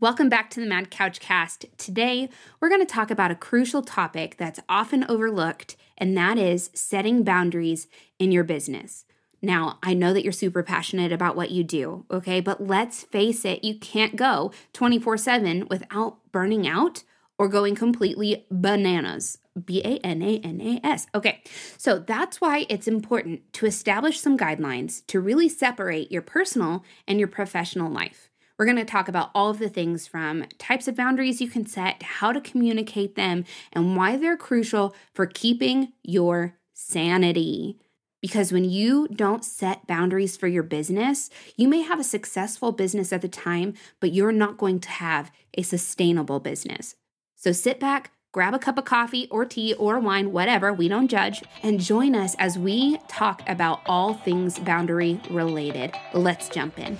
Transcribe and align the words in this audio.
Welcome 0.00 0.28
back 0.28 0.48
to 0.50 0.60
the 0.60 0.66
Mad 0.66 0.92
Couch 0.92 1.18
Cast. 1.18 1.66
Today, 1.76 2.28
we're 2.60 2.68
going 2.68 2.80
to 2.80 2.86
talk 2.86 3.10
about 3.10 3.32
a 3.32 3.34
crucial 3.34 3.82
topic 3.82 4.36
that's 4.38 4.60
often 4.68 5.04
overlooked, 5.08 5.74
and 5.96 6.16
that 6.16 6.38
is 6.38 6.70
setting 6.72 7.24
boundaries 7.24 7.88
in 8.16 8.30
your 8.30 8.44
business. 8.44 9.06
Now, 9.42 9.80
I 9.82 9.94
know 9.94 10.12
that 10.12 10.22
you're 10.22 10.32
super 10.32 10.62
passionate 10.62 11.10
about 11.10 11.34
what 11.34 11.50
you 11.50 11.64
do, 11.64 12.04
okay? 12.12 12.40
But 12.40 12.64
let's 12.64 13.02
face 13.02 13.44
it, 13.44 13.64
you 13.64 13.76
can't 13.76 14.14
go 14.14 14.52
24 14.72 15.16
7 15.16 15.66
without 15.68 16.18
burning 16.30 16.64
out 16.68 17.02
or 17.36 17.48
going 17.48 17.74
completely 17.74 18.46
bananas. 18.52 19.38
B 19.66 19.82
A 19.84 19.98
N 20.06 20.22
A 20.22 20.38
N 20.38 20.60
A 20.60 20.86
S. 20.86 21.08
Okay, 21.12 21.42
so 21.76 21.98
that's 21.98 22.40
why 22.40 22.66
it's 22.68 22.86
important 22.86 23.52
to 23.54 23.66
establish 23.66 24.20
some 24.20 24.38
guidelines 24.38 25.04
to 25.06 25.18
really 25.18 25.48
separate 25.48 26.12
your 26.12 26.22
personal 26.22 26.84
and 27.08 27.18
your 27.18 27.26
professional 27.26 27.90
life. 27.90 28.27
We're 28.58 28.64
going 28.64 28.76
to 28.76 28.84
talk 28.84 29.08
about 29.08 29.30
all 29.36 29.50
of 29.50 29.60
the 29.60 29.68
things 29.68 30.08
from 30.08 30.44
types 30.58 30.88
of 30.88 30.96
boundaries 30.96 31.40
you 31.40 31.48
can 31.48 31.64
set, 31.64 32.02
how 32.02 32.32
to 32.32 32.40
communicate 32.40 33.14
them, 33.14 33.44
and 33.72 33.96
why 33.96 34.16
they're 34.16 34.36
crucial 34.36 34.96
for 35.14 35.26
keeping 35.26 35.92
your 36.02 36.56
sanity. 36.74 37.78
Because 38.20 38.50
when 38.50 38.64
you 38.64 39.06
don't 39.08 39.44
set 39.44 39.86
boundaries 39.86 40.36
for 40.36 40.48
your 40.48 40.64
business, 40.64 41.30
you 41.56 41.68
may 41.68 41.82
have 41.82 42.00
a 42.00 42.04
successful 42.04 42.72
business 42.72 43.12
at 43.12 43.22
the 43.22 43.28
time, 43.28 43.74
but 44.00 44.12
you're 44.12 44.32
not 44.32 44.58
going 44.58 44.80
to 44.80 44.90
have 44.90 45.30
a 45.54 45.62
sustainable 45.62 46.40
business. 46.40 46.96
So 47.36 47.52
sit 47.52 47.78
back, 47.78 48.10
grab 48.32 48.54
a 48.54 48.58
cup 48.58 48.76
of 48.76 48.84
coffee 48.84 49.28
or 49.30 49.44
tea 49.44 49.74
or 49.74 50.00
wine, 50.00 50.32
whatever, 50.32 50.72
we 50.72 50.88
don't 50.88 51.06
judge, 51.06 51.44
and 51.62 51.78
join 51.78 52.16
us 52.16 52.34
as 52.40 52.58
we 52.58 52.98
talk 53.06 53.48
about 53.48 53.82
all 53.86 54.14
things 54.14 54.58
boundary 54.58 55.20
related. 55.30 55.94
Let's 56.12 56.48
jump 56.48 56.76
in. 56.80 56.98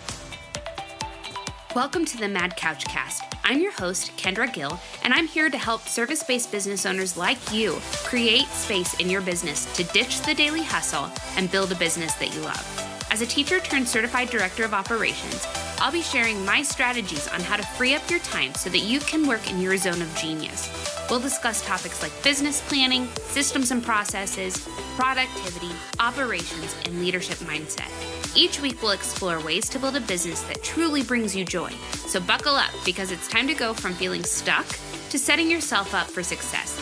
Welcome 1.76 2.06
to 2.06 2.16
the 2.16 2.28
Mad 2.28 2.56
Couch 2.56 2.86
Cast. 2.86 3.22
I'm 3.44 3.60
your 3.60 3.72
host, 3.72 4.16
Kendra 4.16 4.50
Gill, 4.50 4.80
and 5.04 5.12
I'm 5.12 5.26
here 5.26 5.50
to 5.50 5.58
help 5.58 5.82
service 5.82 6.22
based 6.22 6.50
business 6.50 6.86
owners 6.86 7.18
like 7.18 7.52
you 7.52 7.78
create 8.04 8.46
space 8.46 8.94
in 8.94 9.10
your 9.10 9.20
business 9.20 9.70
to 9.76 9.84
ditch 9.84 10.22
the 10.22 10.34
daily 10.34 10.62
hustle 10.62 11.10
and 11.36 11.50
build 11.50 11.70
a 11.70 11.74
business 11.74 12.14
that 12.14 12.34
you 12.34 12.40
love. 12.40 13.06
As 13.10 13.20
a 13.20 13.26
teacher 13.26 13.60
turned 13.60 13.86
certified 13.86 14.30
director 14.30 14.64
of 14.64 14.72
operations, 14.72 15.46
I'll 15.78 15.92
be 15.92 16.00
sharing 16.00 16.42
my 16.42 16.62
strategies 16.62 17.28
on 17.28 17.40
how 17.40 17.56
to 17.56 17.62
free 17.62 17.94
up 17.94 18.10
your 18.10 18.20
time 18.20 18.54
so 18.54 18.70
that 18.70 18.78
you 18.78 18.98
can 19.00 19.26
work 19.26 19.50
in 19.50 19.60
your 19.60 19.76
zone 19.76 20.00
of 20.00 20.16
genius. 20.16 20.70
We'll 21.10 21.20
discuss 21.20 21.64
topics 21.64 22.02
like 22.02 22.22
business 22.24 22.66
planning, 22.66 23.08
systems 23.16 23.72
and 23.72 23.82
processes, 23.82 24.66
productivity, 24.96 25.70
operations, 26.00 26.74
and 26.86 26.98
leadership 26.98 27.36
mindset. 27.38 28.17
Each 28.36 28.60
week, 28.60 28.82
we'll 28.82 28.92
explore 28.92 29.40
ways 29.40 29.68
to 29.70 29.78
build 29.78 29.96
a 29.96 30.00
business 30.00 30.42
that 30.42 30.62
truly 30.62 31.02
brings 31.02 31.34
you 31.34 31.44
joy. 31.44 31.70
So, 32.06 32.20
buckle 32.20 32.54
up 32.54 32.70
because 32.84 33.10
it's 33.10 33.28
time 33.28 33.48
to 33.48 33.54
go 33.54 33.74
from 33.74 33.94
feeling 33.94 34.22
stuck 34.22 34.66
to 35.10 35.18
setting 35.18 35.50
yourself 35.50 35.94
up 35.94 36.06
for 36.06 36.22
success. 36.22 36.78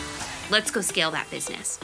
Let's 0.51 0.71
go 0.71 0.81
scale 0.81 1.11
that 1.11 1.29
business. 1.31 1.79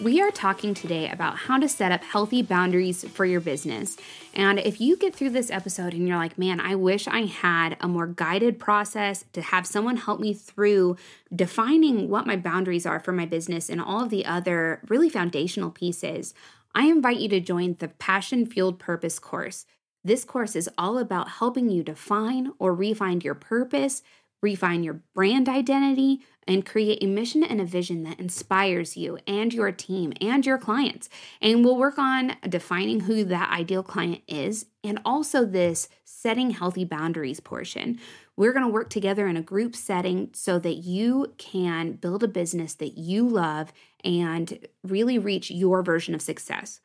We 0.00 0.20
are 0.20 0.32
talking 0.32 0.74
today 0.74 1.08
about 1.10 1.36
how 1.36 1.58
to 1.58 1.68
set 1.68 1.92
up 1.92 2.02
healthy 2.02 2.42
boundaries 2.42 3.04
for 3.04 3.24
your 3.24 3.40
business. 3.40 3.96
And 4.34 4.58
if 4.58 4.80
you 4.80 4.96
get 4.96 5.14
through 5.14 5.30
this 5.30 5.50
episode 5.50 5.94
and 5.94 6.08
you're 6.08 6.16
like, 6.16 6.36
man, 6.36 6.58
I 6.58 6.74
wish 6.74 7.06
I 7.06 7.26
had 7.26 7.76
a 7.80 7.86
more 7.86 8.08
guided 8.08 8.58
process 8.58 9.24
to 9.32 9.42
have 9.42 9.64
someone 9.64 9.98
help 9.98 10.18
me 10.18 10.34
through 10.34 10.96
defining 11.34 12.08
what 12.08 12.26
my 12.26 12.34
boundaries 12.34 12.84
are 12.84 12.98
for 12.98 13.12
my 13.12 13.26
business 13.26 13.68
and 13.68 13.80
all 13.80 14.02
of 14.02 14.10
the 14.10 14.26
other 14.26 14.80
really 14.88 15.08
foundational 15.08 15.70
pieces, 15.70 16.34
I 16.74 16.86
invite 16.86 17.18
you 17.18 17.28
to 17.28 17.40
join 17.40 17.76
the 17.78 17.88
Passion 17.88 18.46
Fueled 18.46 18.78
Purpose 18.78 19.18
course. 19.18 19.66
This 20.02 20.24
course 20.24 20.56
is 20.56 20.70
all 20.78 20.98
about 20.98 21.28
helping 21.28 21.68
you 21.68 21.82
define 21.82 22.52
or 22.58 22.74
refine 22.74 23.20
your 23.20 23.34
purpose, 23.34 24.02
refine 24.40 24.82
your 24.82 25.02
brand 25.14 25.48
identity, 25.48 26.20
and 26.48 26.66
create 26.66 27.02
a 27.02 27.06
mission 27.06 27.44
and 27.44 27.60
a 27.60 27.64
vision 27.64 28.02
that 28.04 28.18
inspires 28.18 28.96
you 28.96 29.18
and 29.26 29.52
your 29.52 29.70
team 29.70 30.12
and 30.20 30.44
your 30.44 30.58
clients. 30.58 31.08
And 31.40 31.64
we'll 31.64 31.76
work 31.76 31.98
on 31.98 32.36
defining 32.48 33.00
who 33.00 33.22
that 33.24 33.52
ideal 33.52 33.82
client 33.82 34.22
is 34.26 34.66
and 34.82 34.98
also 35.04 35.44
this 35.44 35.88
setting 36.04 36.50
healthy 36.50 36.84
boundaries 36.84 37.38
portion. 37.38 38.00
We're 38.42 38.52
going 38.52 38.66
to 38.66 38.72
work 38.72 38.90
together 38.90 39.28
in 39.28 39.36
a 39.36 39.40
group 39.40 39.76
setting 39.76 40.30
so 40.32 40.58
that 40.58 40.78
you 40.78 41.32
can 41.38 41.92
build 41.92 42.24
a 42.24 42.26
business 42.26 42.74
that 42.74 42.98
you 42.98 43.28
love 43.28 43.72
and 44.02 44.66
really 44.82 45.16
reach 45.16 45.48
your 45.48 45.80
version 45.84 46.12
of 46.12 46.20
success. 46.20 46.80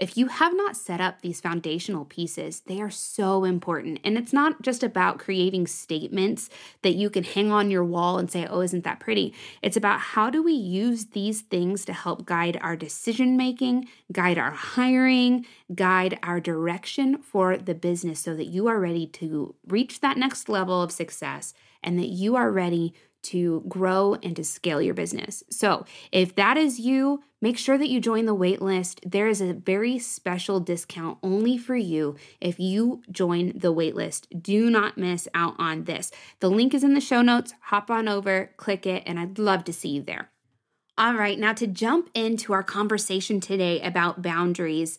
If 0.00 0.16
you 0.16 0.28
have 0.28 0.56
not 0.56 0.78
set 0.78 0.98
up 0.98 1.20
these 1.20 1.42
foundational 1.42 2.06
pieces, 2.06 2.60
they 2.60 2.80
are 2.80 2.88
so 2.88 3.44
important. 3.44 4.00
And 4.02 4.16
it's 4.16 4.32
not 4.32 4.62
just 4.62 4.82
about 4.82 5.18
creating 5.18 5.66
statements 5.66 6.48
that 6.80 6.94
you 6.94 7.10
can 7.10 7.22
hang 7.22 7.52
on 7.52 7.70
your 7.70 7.84
wall 7.84 8.18
and 8.18 8.30
say, 8.30 8.46
oh, 8.46 8.62
isn't 8.62 8.82
that 8.84 8.98
pretty? 8.98 9.34
It's 9.60 9.76
about 9.76 10.00
how 10.00 10.30
do 10.30 10.42
we 10.42 10.54
use 10.54 11.08
these 11.08 11.42
things 11.42 11.84
to 11.84 11.92
help 11.92 12.24
guide 12.24 12.58
our 12.62 12.76
decision 12.76 13.36
making, 13.36 13.88
guide 14.10 14.38
our 14.38 14.52
hiring, 14.52 15.44
guide 15.74 16.18
our 16.22 16.40
direction 16.40 17.18
for 17.18 17.58
the 17.58 17.74
business 17.74 18.20
so 18.20 18.34
that 18.34 18.46
you 18.46 18.68
are 18.68 18.80
ready 18.80 19.06
to 19.06 19.54
reach 19.66 20.00
that 20.00 20.16
next 20.16 20.48
level 20.48 20.80
of 20.80 20.90
success 20.90 21.52
and 21.82 21.98
that 21.98 22.08
you 22.08 22.36
are 22.36 22.50
ready 22.50 22.94
to 23.22 23.64
grow 23.68 24.14
and 24.22 24.34
to 24.36 24.44
scale 24.44 24.80
your 24.80 24.94
business. 24.94 25.42
So, 25.50 25.84
if 26.12 26.34
that 26.36 26.56
is 26.56 26.80
you, 26.80 27.22
make 27.40 27.58
sure 27.58 27.78
that 27.78 27.88
you 27.88 28.00
join 28.00 28.26
the 28.26 28.36
waitlist. 28.36 29.00
There 29.04 29.28
is 29.28 29.40
a 29.40 29.52
very 29.52 29.98
special 29.98 30.60
discount 30.60 31.18
only 31.22 31.58
for 31.58 31.76
you 31.76 32.16
if 32.40 32.58
you 32.58 33.02
join 33.10 33.52
the 33.54 33.74
waitlist. 33.74 34.42
Do 34.42 34.70
not 34.70 34.98
miss 34.98 35.28
out 35.34 35.54
on 35.58 35.84
this. 35.84 36.10
The 36.40 36.50
link 36.50 36.74
is 36.74 36.84
in 36.84 36.94
the 36.94 37.00
show 37.00 37.22
notes. 37.22 37.54
Hop 37.64 37.90
on 37.90 38.08
over, 38.08 38.52
click 38.56 38.86
it, 38.86 39.02
and 39.06 39.18
I'd 39.18 39.38
love 39.38 39.64
to 39.64 39.72
see 39.72 39.90
you 39.90 40.02
there. 40.02 40.30
All 40.98 41.14
right, 41.14 41.38
now 41.38 41.54
to 41.54 41.66
jump 41.66 42.10
into 42.14 42.52
our 42.52 42.62
conversation 42.62 43.40
today 43.40 43.80
about 43.80 44.22
boundaries, 44.22 44.98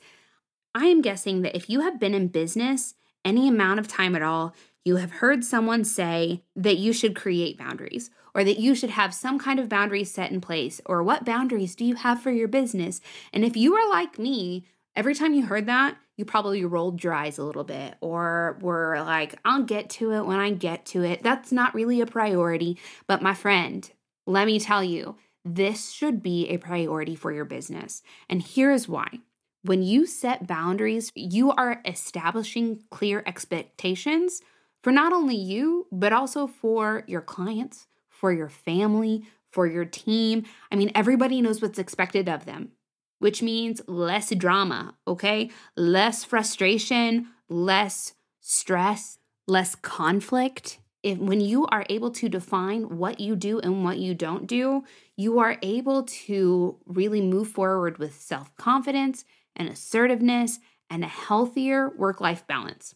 I 0.73 0.85
am 0.85 1.01
guessing 1.01 1.41
that 1.41 1.55
if 1.55 1.69
you 1.69 1.81
have 1.81 1.99
been 1.99 2.13
in 2.13 2.29
business 2.29 2.95
any 3.23 3.47
amount 3.47 3.79
of 3.79 3.87
time 3.87 4.15
at 4.15 4.23
all, 4.23 4.55
you 4.83 4.95
have 4.97 5.11
heard 5.11 5.43
someone 5.43 5.83
say 5.83 6.43
that 6.55 6.77
you 6.77 6.93
should 6.93 7.15
create 7.15 7.57
boundaries 7.57 8.09
or 8.33 8.43
that 8.43 8.59
you 8.59 8.73
should 8.73 8.89
have 8.89 9.13
some 9.13 9.37
kind 9.37 9.59
of 9.59 9.69
boundaries 9.69 10.11
set 10.11 10.31
in 10.31 10.41
place 10.41 10.81
or 10.85 11.03
what 11.03 11.25
boundaries 11.25 11.75
do 11.75 11.85
you 11.85 11.95
have 11.95 12.21
for 12.21 12.31
your 12.31 12.47
business? 12.47 13.01
And 13.31 13.45
if 13.45 13.55
you 13.55 13.75
are 13.75 13.89
like 13.89 14.17
me, 14.17 14.65
every 14.95 15.13
time 15.13 15.33
you 15.33 15.45
heard 15.45 15.67
that, 15.67 15.97
you 16.17 16.25
probably 16.25 16.63
rolled 16.65 17.03
your 17.03 17.13
eyes 17.13 17.37
a 17.37 17.43
little 17.43 17.63
bit 17.63 17.95
or 18.01 18.57
were 18.61 19.01
like, 19.01 19.35
I'll 19.45 19.63
get 19.63 19.89
to 19.91 20.13
it 20.13 20.25
when 20.25 20.39
I 20.39 20.51
get 20.51 20.85
to 20.87 21.03
it. 21.03 21.23
That's 21.23 21.51
not 21.51 21.75
really 21.75 22.01
a 22.01 22.05
priority. 22.05 22.79
But 23.07 23.21
my 23.21 23.33
friend, 23.33 23.89
let 24.25 24.45
me 24.45 24.59
tell 24.59 24.83
you, 24.83 25.15
this 25.43 25.91
should 25.91 26.21
be 26.21 26.49
a 26.49 26.57
priority 26.57 27.15
for 27.15 27.31
your 27.31 27.45
business. 27.45 28.03
And 28.29 28.41
here 28.41 28.71
is 28.71 28.87
why. 28.87 29.19
When 29.63 29.83
you 29.83 30.07
set 30.07 30.47
boundaries, 30.47 31.11
you 31.15 31.51
are 31.51 31.81
establishing 31.85 32.81
clear 32.89 33.23
expectations 33.25 34.41
for 34.81 34.91
not 34.91 35.13
only 35.13 35.35
you, 35.35 35.87
but 35.91 36.13
also 36.13 36.47
for 36.47 37.03
your 37.07 37.21
clients, 37.21 37.87
for 38.09 38.31
your 38.33 38.49
family, 38.49 39.25
for 39.51 39.67
your 39.67 39.85
team. 39.85 40.45
I 40.71 40.75
mean, 40.75 40.91
everybody 40.95 41.41
knows 41.41 41.61
what's 41.61 41.79
expected 41.79 42.27
of 42.27 42.45
them, 42.45 42.71
which 43.19 43.41
means 43.41 43.81
less 43.87 44.33
drama, 44.35 44.95
okay? 45.07 45.51
Less 45.75 46.23
frustration, 46.23 47.27
less 47.49 48.13
stress, 48.39 49.19
less 49.47 49.75
conflict. 49.75 50.79
If, 51.03 51.17
when 51.17 51.41
you 51.41 51.65
are 51.67 51.85
able 51.89 52.11
to 52.11 52.29
define 52.29 52.97
what 52.97 53.19
you 53.19 53.35
do 53.35 53.59
and 53.59 53.83
what 53.83 53.97
you 53.97 54.13
don't 54.13 54.47
do, 54.47 54.83
you 55.15 55.39
are 55.39 55.57
able 55.61 56.03
to 56.03 56.77
really 56.85 57.21
move 57.21 57.47
forward 57.49 57.97
with 57.97 58.19
self 58.19 58.55
confidence 58.55 59.25
and 59.55 59.67
assertiveness 59.67 60.59
and 60.89 61.03
a 61.03 61.07
healthier 61.07 61.89
work 61.97 62.21
life 62.21 62.45
balance. 62.47 62.95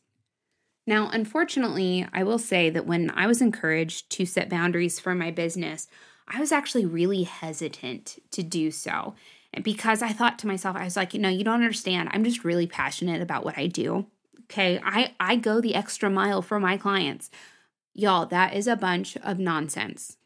Now, 0.88 1.10
unfortunately, 1.12 2.08
I 2.14 2.24
will 2.24 2.38
say 2.38 2.70
that 2.70 2.86
when 2.86 3.10
I 3.12 3.28
was 3.28 3.42
encouraged 3.42 4.10
to 4.12 4.26
set 4.26 4.50
boundaries 4.50 5.00
for 5.00 5.16
my 5.16 5.32
business, 5.32 5.88
I 6.28 6.40
was 6.40 6.52
actually 6.52 6.86
really 6.86 7.24
hesitant 7.24 8.20
to 8.32 8.44
do 8.44 8.72
so. 8.72 9.16
And 9.54 9.64
because 9.64 10.02
I 10.02 10.10
thought 10.10 10.38
to 10.40 10.48
myself, 10.48 10.76
I 10.76 10.84
was 10.84 10.96
like, 10.96 11.14
you 11.14 11.20
know, 11.20 11.30
you 11.30 11.44
don't 11.44 11.56
understand. 11.56 12.10
I'm 12.12 12.24
just 12.24 12.44
really 12.44 12.68
passionate 12.68 13.22
about 13.22 13.46
what 13.46 13.58
I 13.58 13.68
do. 13.68 14.06
Okay. 14.44 14.80
I, 14.84 15.14
I 15.20 15.38
go 15.38 15.60
the 15.60 15.76
extra 15.76 16.10
mile 16.10 16.42
for 16.42 16.60
my 16.60 16.78
clients. 16.78 17.32
Y'all, 17.94 18.26
that 18.28 18.54
is 18.54 18.68
a 18.68 18.76
bunch 18.76 19.16
of 19.18 19.40
nonsense. 19.40 20.18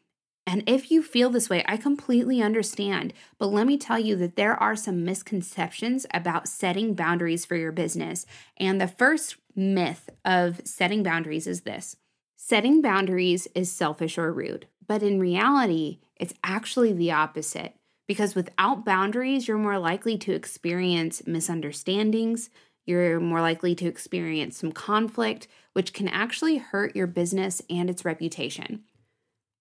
And 0.46 0.64
if 0.66 0.90
you 0.90 1.02
feel 1.02 1.30
this 1.30 1.48
way, 1.48 1.64
I 1.68 1.76
completely 1.76 2.42
understand. 2.42 3.12
But 3.38 3.48
let 3.48 3.66
me 3.66 3.78
tell 3.78 3.98
you 3.98 4.16
that 4.16 4.36
there 4.36 4.54
are 4.54 4.74
some 4.74 5.04
misconceptions 5.04 6.06
about 6.12 6.48
setting 6.48 6.94
boundaries 6.94 7.44
for 7.44 7.56
your 7.56 7.72
business. 7.72 8.26
And 8.56 8.80
the 8.80 8.88
first 8.88 9.36
myth 9.54 10.10
of 10.24 10.60
setting 10.64 11.02
boundaries 11.02 11.46
is 11.46 11.60
this 11.60 11.96
setting 12.36 12.82
boundaries 12.82 13.46
is 13.54 13.70
selfish 13.70 14.18
or 14.18 14.32
rude. 14.32 14.66
But 14.88 15.02
in 15.02 15.20
reality, 15.20 16.00
it's 16.16 16.34
actually 16.42 16.92
the 16.92 17.12
opposite. 17.12 17.74
Because 18.08 18.34
without 18.34 18.84
boundaries, 18.84 19.46
you're 19.46 19.56
more 19.56 19.78
likely 19.78 20.18
to 20.18 20.32
experience 20.32 21.22
misunderstandings, 21.28 22.50
You're 22.86 23.20
more 23.20 23.40
likely 23.40 23.74
to 23.76 23.86
experience 23.86 24.58
some 24.58 24.72
conflict, 24.72 25.46
which 25.74 25.92
can 25.92 26.08
actually 26.08 26.56
hurt 26.56 26.96
your 26.96 27.06
business 27.06 27.62
and 27.70 27.88
its 27.88 28.04
reputation. 28.04 28.82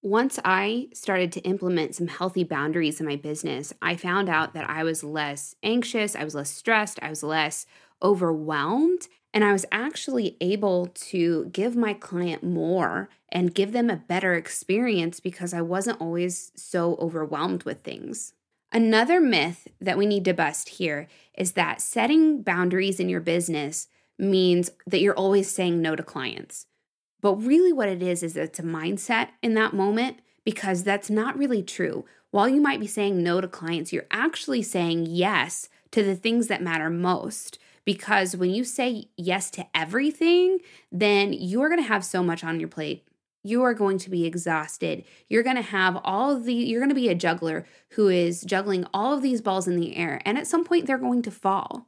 Once 0.02 0.40
I 0.46 0.88
started 0.94 1.30
to 1.34 1.42
implement 1.42 1.94
some 1.94 2.08
healthy 2.08 2.46
boundaries 2.46 3.02
in 3.02 3.06
my 3.06 3.18
business, 3.18 3.74
I 3.82 3.98
found 3.98 4.30
out 4.30 4.54
that 4.54 4.70
I 4.70 4.86
was 4.86 5.04
less 5.04 5.56
anxious, 5.62 6.16
I 6.16 6.24
was 6.24 6.36
less 6.36 6.50
stressed, 6.50 7.00
I 7.02 7.10
was 7.10 7.22
less 7.22 7.66
overwhelmed, 8.02 9.10
and 9.34 9.44
I 9.44 9.52
was 9.52 9.66
actually 9.74 10.38
able 10.40 10.88
to 10.88 11.46
give 11.52 11.76
my 11.76 11.94
client 11.94 12.44
more 12.44 13.10
and 13.28 13.54
give 13.54 13.74
them 13.74 13.90
a 13.90 13.98
better 13.98 14.36
experience 14.36 15.20
because 15.20 15.54
I 15.54 15.62
wasn't 15.62 16.00
always 16.00 16.54
so 16.56 16.96
overwhelmed 16.96 17.64
with 17.64 17.84
things. 17.84 18.34
Another 18.72 19.20
myth 19.20 19.68
that 19.82 19.98
we 19.98 20.06
need 20.06 20.24
to 20.26 20.34
bust 20.34 20.70
here 20.70 21.08
is 21.38 21.54
that 21.54 21.82
setting 21.82 22.42
boundaries 22.42 23.02
in 23.02 23.10
your 23.10 23.20
business 23.20 23.88
means 24.18 24.70
that 24.88 25.02
you're 25.02 25.14
always 25.14 25.52
saying 25.52 25.82
no 25.82 25.98
to 25.98 26.04
clients. 26.04 26.68
But 27.22 27.36
really, 27.36 27.74
what 27.74 27.90
it 27.90 28.02
is, 28.02 28.24
is 28.24 28.38
it's 28.38 28.60
a 28.60 28.64
mindset 28.64 29.30
in 29.42 29.54
that 29.56 29.74
moment 29.74 30.20
because 30.46 30.84
that's 30.84 31.10
not 31.10 31.38
really 31.38 31.64
true. 31.64 32.06
While 32.32 32.48
you 32.48 32.62
might 32.62 32.80
be 32.80 32.88
saying 32.88 33.22
no 33.22 33.42
to 33.42 33.48
clients, 33.48 33.92
you're 33.92 34.06
actually 34.12 34.62
saying 34.62 35.08
yes 35.08 35.70
to 35.92 36.04
the 36.04 36.16
things 36.16 36.48
that 36.48 36.62
matter 36.62 36.90
most. 36.90 37.60
Because 37.86 38.36
when 38.36 38.52
you 38.52 38.64
say 38.64 39.06
yes 39.18 39.50
to 39.52 39.66
everything, 39.74 40.60
then 40.92 41.34
you 41.34 41.62
are 41.62 41.70
going 41.70 41.82
to 41.82 41.88
have 41.88 42.06
so 42.06 42.22
much 42.22 42.44
on 42.44 42.60
your 42.60 42.70
plate. 42.70 43.06
You 43.42 43.64
are 43.64 43.74
going 43.74 43.98
to 44.00 44.10
be 44.10 44.26
exhausted. 44.26 45.06
You're 45.28 45.44
going 45.44 45.56
to 45.56 45.62
have 45.62 46.00
all 46.04 46.36
of 46.36 46.44
the, 46.44 46.54
you're 46.54 46.82
going 46.82 46.90
to 46.90 46.96
be 46.96 47.10
a 47.10 47.16
juggler 47.16 47.66
who 47.92 48.10
is 48.10 48.42
juggling 48.42 48.86
all 48.94 49.14
of 49.14 49.22
these 49.22 49.42
balls 49.42 49.68
in 49.68 49.76
the 49.76 49.96
air. 49.96 50.22
And 50.26 50.38
at 50.38 50.46
some 50.46 50.64
point, 50.64 50.86
they're 50.86 50.98
going 50.98 51.22
to 51.24 51.32
fall. 51.32 51.88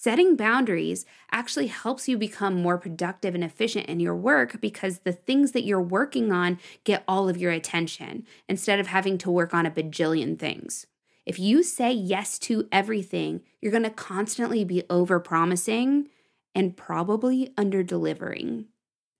Setting 0.00 0.36
boundaries 0.36 1.04
actually 1.32 1.66
helps 1.66 2.06
you 2.06 2.16
become 2.16 2.62
more 2.62 2.78
productive 2.78 3.34
and 3.34 3.42
efficient 3.42 3.86
in 3.86 3.98
your 3.98 4.14
work 4.14 4.60
because 4.60 5.00
the 5.00 5.10
things 5.10 5.50
that 5.50 5.64
you're 5.64 5.82
working 5.82 6.30
on 6.30 6.60
get 6.84 7.02
all 7.08 7.28
of 7.28 7.36
your 7.36 7.50
attention 7.50 8.24
instead 8.48 8.78
of 8.78 8.86
having 8.86 9.18
to 9.18 9.28
work 9.28 9.52
on 9.52 9.66
a 9.66 9.72
bajillion 9.72 10.38
things. 10.38 10.86
If 11.26 11.40
you 11.40 11.64
say 11.64 11.90
yes 11.90 12.38
to 12.38 12.68
everything, 12.70 13.40
you're 13.60 13.72
going 13.72 13.82
to 13.82 13.90
constantly 13.90 14.62
be 14.62 14.84
over 14.88 15.18
promising 15.18 16.10
and 16.54 16.76
probably 16.76 17.52
under 17.56 17.82
delivering. 17.82 18.66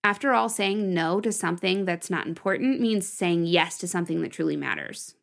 After 0.05 0.33
all, 0.33 0.49
saying 0.49 0.95
no 0.95 1.21
to 1.23 1.33
something 1.33 1.87
that's 1.87 2.09
not 2.09 2.29
important 2.29 2.81
means 2.81 3.09
saying 3.09 3.47
yes 3.47 3.79
to 3.79 3.89
something 3.89 4.23
that 4.23 4.31
truly 4.31 4.57
matters. 4.57 5.17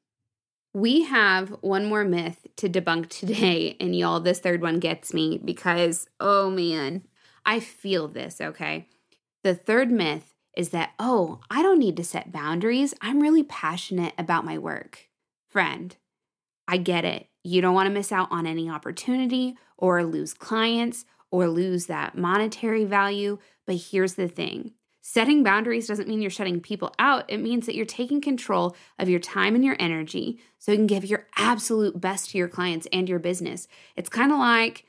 We 0.75 1.04
have 1.04 1.51
one 1.62 1.86
more 1.86 2.04
myth 2.04 2.45
to 2.57 2.68
debunk 2.68 3.07
today, 3.07 3.77
and 3.80 3.95
y'all, 3.95 4.19
this 4.19 4.39
third 4.39 4.62
one 4.62 4.80
gets 4.80 5.13
me 5.13 5.38
because, 5.38 6.10
oh 6.19 6.50
man, 6.50 7.04
I 7.45 7.62
feel 7.62 8.10
this, 8.10 8.42
okay? 8.42 8.89
The 9.45 9.56
third 9.56 9.89
myth 9.89 10.33
is 10.57 10.72
that, 10.72 10.92
oh, 11.00 11.39
I 11.50 11.63
don't 11.63 11.80
need 11.80 11.95
to 11.95 12.04
set 12.04 12.33
boundaries. 12.33 12.94
I'm 13.00 13.22
really 13.22 13.44
passionate 13.44 14.16
about 14.18 14.44
my 14.44 14.57
work. 14.57 15.07
Friend, 15.50 15.95
I 16.68 16.75
get 16.75 17.06
it. 17.06 17.27
You 17.42 17.62
don't 17.62 17.74
want 17.74 17.88
to 17.88 17.94
miss 17.94 18.12
out 18.12 18.27
on 18.30 18.45
any 18.45 18.69
opportunity 18.69 19.56
or 19.77 20.04
lose 20.04 20.33
clients 20.33 21.06
or 21.31 21.48
lose 21.48 21.86
that 21.86 22.18
monetary 22.18 22.83
value. 22.83 23.38
But 23.66 23.77
here's 23.77 24.16
the 24.16 24.27
thing 24.27 24.74
Setting 25.07 25.44
boundaries 25.44 25.88
doesn't 25.88 26.07
mean 26.07 26.19
you're 26.19 26.31
shutting 26.31 26.60
people 26.60 26.92
out. 26.98 27.25
It 27.28 27.38
means 27.38 27.68
that 27.68 27.75
you're 27.75 27.86
taking 27.86 28.22
control 28.22 28.75
of 28.98 29.07
your 29.07 29.19
time 29.19 29.54
and 29.54 29.63
your 29.63 29.75
energy 29.80 30.40
so 30.57 30.72
you 30.72 30.80
can 30.80 30.88
give 30.88 31.06
your 31.06 31.28
absolute 31.38 32.02
best 32.02 32.31
to 32.31 32.40
your 32.40 32.48
clients 32.48 32.88
and 32.92 33.07
your 33.07 33.19
business. 33.19 33.68
It's 33.96 34.10
kind 34.10 34.31
of 34.31 34.40
like 34.40 34.84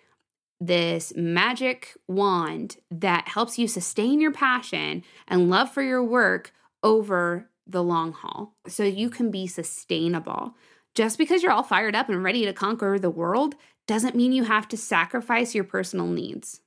this 0.58 1.12
magic 1.16 1.98
wand 2.08 2.78
that 2.90 3.28
helps 3.28 3.58
you 3.58 3.68
sustain 3.68 4.18
your 4.18 4.32
passion 4.32 5.04
and 5.28 5.50
love 5.50 5.70
for 5.70 5.82
your 5.82 6.02
work 6.02 6.50
over 6.82 7.50
the 7.66 7.82
long 7.82 8.12
haul 8.12 8.54
so 8.66 8.84
you 8.84 9.10
can 9.10 9.30
be 9.30 9.46
sustainable. 9.46 10.54
Just 10.94 11.18
because 11.18 11.42
you're 11.42 11.52
all 11.52 11.62
fired 11.62 11.94
up 11.94 12.08
and 12.08 12.24
ready 12.24 12.46
to 12.46 12.54
conquer 12.54 12.98
the 12.98 13.10
world 13.10 13.54
doesn't 13.86 14.16
mean 14.16 14.32
you 14.32 14.44
have 14.44 14.66
to 14.68 14.78
sacrifice 14.78 15.54
your 15.54 15.64
personal 15.64 16.06
needs. 16.06 16.62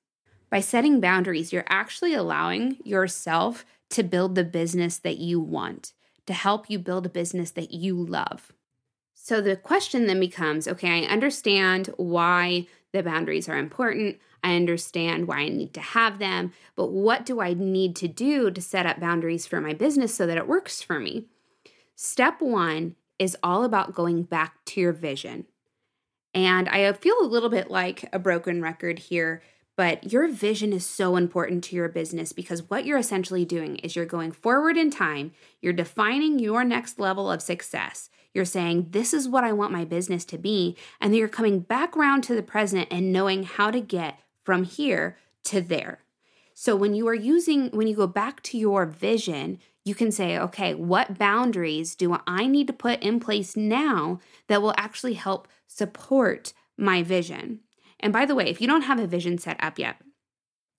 By 0.50 0.62
setting 0.62 1.00
boundaries, 1.00 1.54
you're 1.54 1.66
actually 1.70 2.14
allowing 2.14 2.78
yourself 2.84 3.66
to 3.92 4.04
build 4.04 4.36
the 4.36 4.44
business 4.44 4.98
that 4.98 5.18
you 5.18 5.40
want, 5.40 5.94
to 6.26 6.34
help 6.34 6.70
you 6.70 6.80
build 6.80 7.06
a 7.06 7.10
business 7.10 7.52
that 7.52 7.72
you 7.72 7.96
love. 7.96 8.52
So 9.14 9.42
the 9.42 9.56
question 9.56 10.08
then 10.08 10.20
becomes 10.20 10.68
okay, 10.68 11.06
I 11.06 11.12
understand 11.12 11.94
why 11.98 12.68
the 12.94 13.04
boundaries 13.04 13.48
are 13.48 13.58
important. 13.58 14.18
I 14.44 14.56
understand 14.56 15.28
why 15.28 15.40
I 15.40 15.50
need 15.50 15.74
to 15.74 15.82
have 15.82 16.18
them, 16.18 16.54
but 16.76 16.88
what 16.88 17.26
do 17.26 17.42
I 17.42 17.54
need 17.54 17.96
to 17.98 18.08
do 18.08 18.50
to 18.50 18.62
set 18.62 18.86
up 18.86 19.00
boundaries 19.00 19.46
for 19.46 19.60
my 19.60 19.74
business 19.74 20.16
so 20.16 20.26
that 20.26 20.38
it 20.38 20.48
works 20.48 20.82
for 20.82 21.00
me? 21.00 21.26
Step 21.96 22.42
one 22.42 22.96
is 23.20 23.38
all 23.44 23.64
about 23.64 23.94
going 23.94 24.24
back 24.24 24.64
to 24.66 24.80
your 24.82 24.94
vision. 24.94 25.46
And 26.34 26.70
I 26.70 26.92
feel 26.94 27.18
a 27.22 27.28
little 27.28 27.50
bit 27.50 27.70
like 27.70 28.08
a 28.14 28.20
broken 28.20 28.62
record 28.62 28.98
here 28.98 29.42
but 29.80 30.12
your 30.12 30.28
vision 30.28 30.74
is 30.74 30.86
so 30.86 31.16
important 31.16 31.64
to 31.64 31.74
your 31.74 31.88
business 31.88 32.34
because 32.34 32.70
what 32.70 32.84
you're 32.84 32.98
essentially 32.98 33.46
doing 33.46 33.78
is 33.78 33.96
you're 33.96 34.06
going 34.06 34.34
forward 34.34 34.76
in 34.76 34.92
time, 34.92 35.32
you're 35.62 35.72
defining 35.72 36.38
your 36.38 36.66
next 36.66 37.00
level 37.00 37.32
of 37.32 37.42
success. 37.42 38.10
You're 38.34 38.44
saying, 38.44 38.88
This 38.90 39.14
is 39.14 39.30
what 39.30 39.46
I 39.46 39.54
want 39.54 39.72
my 39.72 39.86
business 39.86 40.26
to 40.26 40.38
be. 40.38 40.76
And 41.00 41.14
then 41.14 41.18
you're 41.18 41.30
coming 41.30 41.62
back 41.62 41.96
around 41.96 42.26
to 42.26 42.36
the 42.36 42.44
present 42.44 42.90
and 42.92 43.14
knowing 43.14 43.44
how 43.44 43.72
to 43.72 43.80
get 43.80 44.20
from 44.44 44.66
here 44.66 45.16
to 45.46 45.62
there. 45.62 46.00
So 46.54 46.76
when 46.76 46.94
you 46.94 47.08
are 47.08 47.16
using, 47.16 47.70
when 47.70 47.88
you 47.88 47.96
go 47.96 48.06
back 48.06 48.44
to 48.44 48.58
your 48.58 48.86
vision, 48.86 49.60
you 49.86 49.96
can 49.96 50.12
say, 50.12 50.38
okay, 50.38 50.74
what 50.74 51.18
boundaries 51.18 51.96
do 51.96 52.20
I 52.28 52.48
need 52.48 52.68
to 52.68 52.74
put 52.74 53.02
in 53.02 53.22
place 53.22 53.56
now 53.56 54.20
that 54.48 54.62
will 54.62 54.76
actually 54.76 55.14
help 55.14 55.48
support 55.68 56.52
my 56.78 57.02
vision? 57.02 57.62
And 58.00 58.14
by 58.14 58.26
the 58.26 58.36
way, 58.36 58.50
if 58.50 58.62
you 58.62 58.68
don't 58.68 58.84
have 58.84 59.00
a 59.00 59.08
vision 59.08 59.38
set 59.38 59.62
up 59.64 59.78
yet, 59.78 59.98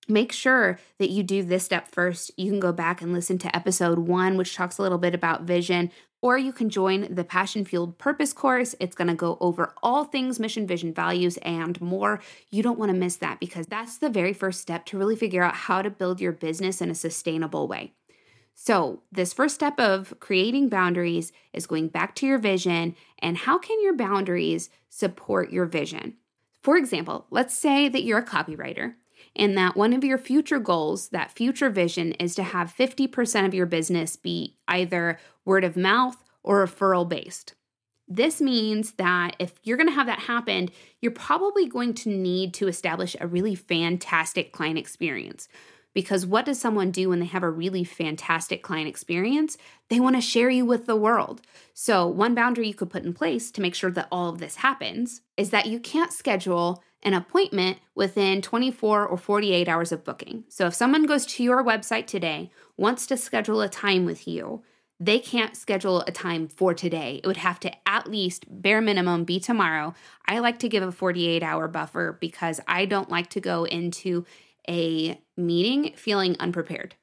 make 0.07 0.31
sure 0.31 0.79
that 0.97 1.09
you 1.09 1.23
do 1.23 1.43
this 1.43 1.63
step 1.63 1.87
first. 1.91 2.31
You 2.37 2.49
can 2.49 2.59
go 2.59 2.71
back 2.71 3.01
and 3.01 3.13
listen 3.13 3.37
to 3.39 3.55
episode 3.55 3.99
one, 3.99 4.37
which 4.37 4.55
talks 4.55 4.77
a 4.77 4.81
little 4.81 4.97
bit 4.97 5.13
about 5.13 5.43
vision, 5.43 5.91
or 6.21 6.37
you 6.37 6.53
can 6.53 6.69
join 6.69 7.13
the 7.13 7.23
Passion 7.23 7.65
Fueled 7.65 7.97
Purpose 7.97 8.33
course. 8.33 8.75
It's 8.79 8.95
going 8.95 9.07
to 9.07 9.15
go 9.15 9.37
over 9.41 9.73
all 9.81 10.05
things 10.05 10.39
mission, 10.39 10.67
vision, 10.67 10.93
values, 10.93 11.37
and 11.37 11.79
more. 11.81 12.21
You 12.49 12.61
don't 12.61 12.77
want 12.77 12.91
to 12.91 12.97
miss 12.97 13.17
that 13.17 13.39
because 13.39 13.65
that's 13.67 13.97
the 13.97 14.09
very 14.09 14.33
first 14.33 14.61
step 14.61 14.85
to 14.87 14.97
really 14.97 15.15
figure 15.15 15.43
out 15.43 15.55
how 15.55 15.81
to 15.81 15.89
build 15.89 16.21
your 16.21 16.31
business 16.31 16.81
in 16.81 16.91
a 16.91 16.95
sustainable 16.95 17.67
way. 17.67 17.93
So, 18.53 19.01
this 19.11 19.33
first 19.33 19.55
step 19.55 19.79
of 19.79 20.13
creating 20.19 20.69
boundaries 20.69 21.31
is 21.53 21.65
going 21.65 21.87
back 21.87 22.13
to 22.15 22.27
your 22.27 22.37
vision 22.37 22.95
and 23.17 23.37
how 23.37 23.57
can 23.57 23.81
your 23.81 23.95
boundaries 23.95 24.69
support 24.89 25.51
your 25.51 25.65
vision? 25.65 26.17
For 26.61 26.77
example, 26.77 27.25
let's 27.31 27.57
say 27.57 27.89
that 27.89 28.03
you're 28.03 28.19
a 28.19 28.25
copywriter 28.25 28.95
and 29.35 29.57
that 29.57 29.75
one 29.75 29.93
of 29.93 30.03
your 30.03 30.17
future 30.17 30.59
goals, 30.59 31.09
that 31.09 31.31
future 31.31 31.69
vision, 31.69 32.13
is 32.13 32.35
to 32.35 32.43
have 32.43 32.73
50% 32.77 33.45
of 33.45 33.53
your 33.53 33.65
business 33.65 34.15
be 34.15 34.57
either 34.67 35.19
word 35.45 35.63
of 35.63 35.77
mouth 35.77 36.23
or 36.43 36.65
referral 36.65 37.07
based. 37.07 37.55
This 38.07 38.41
means 38.41 38.93
that 38.93 39.35
if 39.39 39.53
you're 39.63 39.77
going 39.77 39.87
to 39.87 39.95
have 39.95 40.07
that 40.07 40.19
happen, 40.19 40.69
you're 41.01 41.13
probably 41.13 41.67
going 41.67 41.93
to 41.93 42.09
need 42.09 42.53
to 42.55 42.67
establish 42.67 43.15
a 43.19 43.27
really 43.27 43.55
fantastic 43.55 44.51
client 44.51 44.77
experience. 44.77 45.47
Because 45.93 46.25
what 46.25 46.45
does 46.45 46.59
someone 46.59 46.91
do 46.91 47.09
when 47.09 47.19
they 47.19 47.25
have 47.25 47.43
a 47.43 47.49
really 47.49 47.83
fantastic 47.83 48.63
client 48.63 48.87
experience? 48.87 49.57
They 49.89 49.99
want 49.99 50.15
to 50.15 50.21
share 50.21 50.49
you 50.49 50.65
with 50.65 50.85
the 50.85 50.95
world. 50.95 51.41
So, 51.73 52.07
one 52.07 52.33
boundary 52.33 52.67
you 52.67 52.73
could 52.73 52.89
put 52.89 53.03
in 53.03 53.13
place 53.13 53.51
to 53.51 53.61
make 53.61 53.75
sure 53.75 53.91
that 53.91 54.07
all 54.11 54.29
of 54.29 54.39
this 54.39 54.57
happens 54.57 55.21
is 55.35 55.49
that 55.49 55.65
you 55.65 55.79
can't 55.79 56.13
schedule 56.13 56.83
an 57.03 57.13
appointment 57.13 57.79
within 57.95 58.41
24 58.41 59.07
or 59.07 59.17
48 59.17 59.67
hours 59.67 59.91
of 59.91 60.03
booking. 60.03 60.45
So, 60.47 60.67
if 60.67 60.73
someone 60.73 61.05
goes 61.05 61.25
to 61.25 61.43
your 61.43 61.63
website 61.63 62.07
today, 62.07 62.51
wants 62.77 63.05
to 63.07 63.17
schedule 63.17 63.61
a 63.61 63.69
time 63.69 64.05
with 64.05 64.27
you, 64.27 64.63
they 65.01 65.17
can't 65.17 65.57
schedule 65.57 66.01
a 66.01 66.11
time 66.11 66.47
for 66.47 66.75
today. 66.75 67.19
It 67.23 67.27
would 67.27 67.37
have 67.37 67.59
to 67.61 67.71
at 67.89 68.07
least, 68.07 68.45
bare 68.47 68.81
minimum, 68.81 69.23
be 69.23 69.39
tomorrow. 69.39 69.95
I 70.27 70.37
like 70.39 70.59
to 70.59 70.69
give 70.69 70.83
a 70.83 70.91
48 70.91 71.41
hour 71.41 71.67
buffer 71.67 72.17
because 72.21 72.61
I 72.67 72.85
don't 72.85 73.09
like 73.09 73.31
to 73.31 73.41
go 73.41 73.63
into 73.63 74.25
a 74.69 75.21
meeting 75.37 75.93
feeling 75.95 76.35
unprepared. 76.39 76.95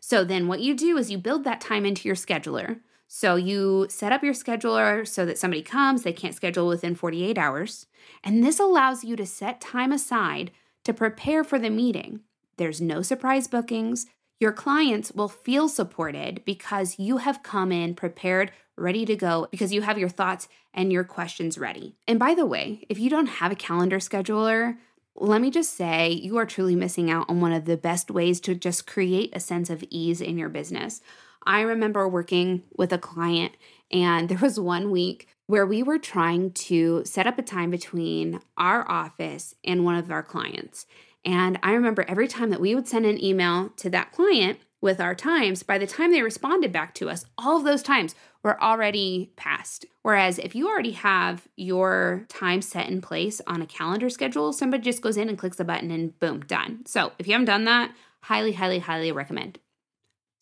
So 0.00 0.24
then 0.24 0.48
what 0.48 0.60
you 0.60 0.74
do 0.74 0.96
is 0.96 1.10
you 1.10 1.18
build 1.18 1.44
that 1.44 1.60
time 1.60 1.84
into 1.84 2.08
your 2.08 2.16
scheduler. 2.16 2.80
So 3.06 3.34
you 3.34 3.86
set 3.90 4.12
up 4.12 4.22
your 4.22 4.34
scheduler 4.34 5.06
so 5.06 5.26
that 5.26 5.38
somebody 5.38 5.62
comes, 5.62 6.02
they 6.02 6.12
can't 6.12 6.34
schedule 6.34 6.68
within 6.68 6.94
48 6.94 7.36
hours. 7.36 7.86
And 8.22 8.42
this 8.42 8.60
allows 8.60 9.04
you 9.04 9.16
to 9.16 9.26
set 9.26 9.60
time 9.60 9.92
aside 9.92 10.52
to 10.84 10.94
prepare 10.94 11.44
for 11.44 11.58
the 11.58 11.70
meeting. 11.70 12.20
There's 12.56 12.80
no 12.80 13.02
surprise 13.02 13.48
bookings. 13.48 14.06
Your 14.38 14.52
clients 14.52 15.12
will 15.12 15.28
feel 15.28 15.68
supported 15.68 16.44
because 16.44 16.98
you 16.98 17.18
have 17.18 17.42
come 17.42 17.72
in 17.72 17.94
prepared, 17.94 18.52
ready 18.76 19.04
to 19.04 19.16
go, 19.16 19.48
because 19.50 19.72
you 19.72 19.82
have 19.82 19.98
your 19.98 20.08
thoughts 20.08 20.48
and 20.72 20.92
your 20.92 21.04
questions 21.04 21.58
ready. 21.58 21.96
And 22.06 22.18
by 22.18 22.34
the 22.34 22.46
way, 22.46 22.86
if 22.88 22.98
you 22.98 23.10
don't 23.10 23.26
have 23.26 23.52
a 23.52 23.56
calendar 23.56 23.98
scheduler, 23.98 24.78
let 25.16 25.40
me 25.40 25.50
just 25.50 25.74
say 25.74 26.10
you 26.10 26.36
are 26.38 26.46
truly 26.46 26.76
missing 26.76 27.10
out 27.10 27.28
on 27.28 27.40
one 27.40 27.52
of 27.52 27.64
the 27.64 27.76
best 27.76 28.10
ways 28.10 28.40
to 28.40 28.54
just 28.54 28.86
create 28.86 29.30
a 29.34 29.40
sense 29.40 29.70
of 29.70 29.84
ease 29.90 30.20
in 30.20 30.38
your 30.38 30.48
business. 30.48 31.00
I 31.46 31.60
remember 31.62 32.08
working 32.08 32.62
with 32.76 32.92
a 32.92 32.98
client, 32.98 33.56
and 33.90 34.28
there 34.30 34.38
was 34.38 34.58
one 34.58 34.90
week 34.90 35.28
where 35.46 35.66
we 35.66 35.82
were 35.82 35.98
trying 35.98 36.52
to 36.52 37.02
set 37.04 37.26
up 37.26 37.38
a 37.38 37.42
time 37.42 37.70
between 37.70 38.40
our 38.56 38.88
office 38.88 39.54
and 39.64 39.84
one 39.84 39.96
of 39.96 40.10
our 40.10 40.22
clients. 40.22 40.86
And 41.24 41.58
I 41.62 41.72
remember 41.72 42.04
every 42.06 42.28
time 42.28 42.50
that 42.50 42.60
we 42.60 42.74
would 42.74 42.88
send 42.88 43.04
an 43.04 43.22
email 43.22 43.70
to 43.76 43.90
that 43.90 44.12
client 44.12 44.60
with 44.80 45.00
our 45.00 45.14
times, 45.14 45.62
by 45.62 45.78
the 45.78 45.86
time 45.86 46.10
they 46.10 46.22
responded 46.22 46.72
back 46.72 46.94
to 46.94 47.10
us, 47.10 47.26
all 47.36 47.58
of 47.58 47.64
those 47.64 47.82
times 47.82 48.14
were 48.42 48.62
already 48.62 49.32
passed. 49.36 49.84
Whereas 50.02 50.38
if 50.38 50.54
you 50.54 50.68
already 50.68 50.92
have 50.92 51.46
your 51.56 52.24
time 52.28 52.62
set 52.62 52.88
in 52.88 53.02
place 53.02 53.40
on 53.46 53.60
a 53.60 53.66
calendar 53.66 54.08
schedule, 54.08 54.52
somebody 54.52 54.82
just 54.82 55.02
goes 55.02 55.16
in 55.16 55.28
and 55.28 55.36
clicks 55.36 55.60
a 55.60 55.64
button 55.64 55.90
and 55.90 56.18
boom, 56.18 56.40
done. 56.40 56.86
So 56.86 57.12
if 57.18 57.26
you 57.26 57.32
haven't 57.32 57.46
done 57.46 57.64
that, 57.64 57.92
highly, 58.22 58.52
highly, 58.52 58.78
highly 58.78 59.12
recommend. 59.12 59.58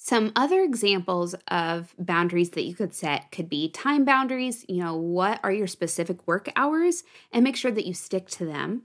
Some 0.00 0.32
other 0.36 0.62
examples 0.62 1.34
of 1.48 1.92
boundaries 1.98 2.50
that 2.50 2.62
you 2.62 2.74
could 2.74 2.94
set 2.94 3.32
could 3.32 3.48
be 3.48 3.68
time 3.68 4.04
boundaries. 4.04 4.64
You 4.68 4.84
know, 4.84 4.96
what 4.96 5.40
are 5.42 5.52
your 5.52 5.66
specific 5.66 6.26
work 6.26 6.48
hours? 6.54 7.02
And 7.32 7.42
make 7.42 7.56
sure 7.56 7.72
that 7.72 7.84
you 7.84 7.94
stick 7.94 8.28
to 8.30 8.46
them. 8.46 8.82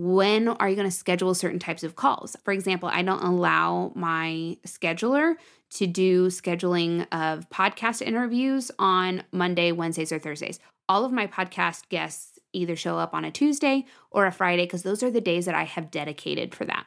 When 0.00 0.46
are 0.46 0.68
you 0.68 0.76
going 0.76 0.88
to 0.88 0.96
schedule 0.96 1.34
certain 1.34 1.58
types 1.58 1.82
of 1.82 1.96
calls? 1.96 2.36
For 2.44 2.52
example, 2.52 2.88
I 2.88 3.02
don't 3.02 3.20
allow 3.20 3.90
my 3.96 4.56
scheduler 4.64 5.34
to 5.70 5.88
do 5.88 6.28
scheduling 6.28 7.00
of 7.10 7.50
podcast 7.50 8.00
interviews 8.00 8.70
on 8.78 9.24
Monday, 9.32 9.72
Wednesdays, 9.72 10.12
or 10.12 10.20
Thursdays. 10.20 10.60
All 10.88 11.04
of 11.04 11.10
my 11.10 11.26
podcast 11.26 11.88
guests 11.88 12.38
either 12.52 12.76
show 12.76 12.96
up 12.96 13.12
on 13.12 13.24
a 13.24 13.32
Tuesday 13.32 13.86
or 14.12 14.26
a 14.26 14.30
Friday 14.30 14.66
because 14.66 14.84
those 14.84 15.02
are 15.02 15.10
the 15.10 15.20
days 15.20 15.46
that 15.46 15.56
I 15.56 15.64
have 15.64 15.90
dedicated 15.90 16.54
for 16.54 16.64
that. 16.66 16.86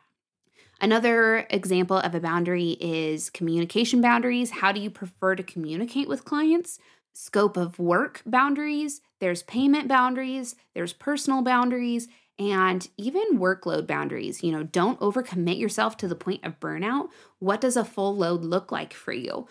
Another 0.80 1.46
example 1.50 1.98
of 1.98 2.16
a 2.16 2.22
boundary 2.22 2.78
is 2.80 3.30
communication 3.30 4.00
boundaries. 4.00 4.52
How 4.52 4.72
do 4.72 4.80
you 4.80 4.90
prefer 4.90 5.36
to 5.36 5.44
communicate 5.44 6.08
with 6.08 6.24
clients? 6.24 6.80
Scope 7.12 7.58
of 7.58 7.78
work 7.78 8.22
boundaries, 8.26 9.02
there's 9.20 9.44
payment 9.44 9.90
boundaries, 9.90 10.56
there's 10.74 10.94
personal 10.94 11.42
boundaries, 11.42 12.08
and 12.42 12.90
even 12.98 13.38
workload 13.38 13.86
boundaries. 13.86 14.42
You 14.42 14.52
know, 14.52 14.64
don't 14.64 15.00
overcommit 15.00 15.60
yourself 15.60 15.96
to 15.98 16.08
the 16.08 16.16
point 16.16 16.44
of 16.44 16.60
burnout. 16.60 17.10
What 17.38 17.62
does 17.62 17.78
a 17.78 17.86
full 17.86 18.18
load 18.18 18.44
look 18.44 18.72
like 18.72 18.94
for 18.94 19.14
you? 19.14 19.48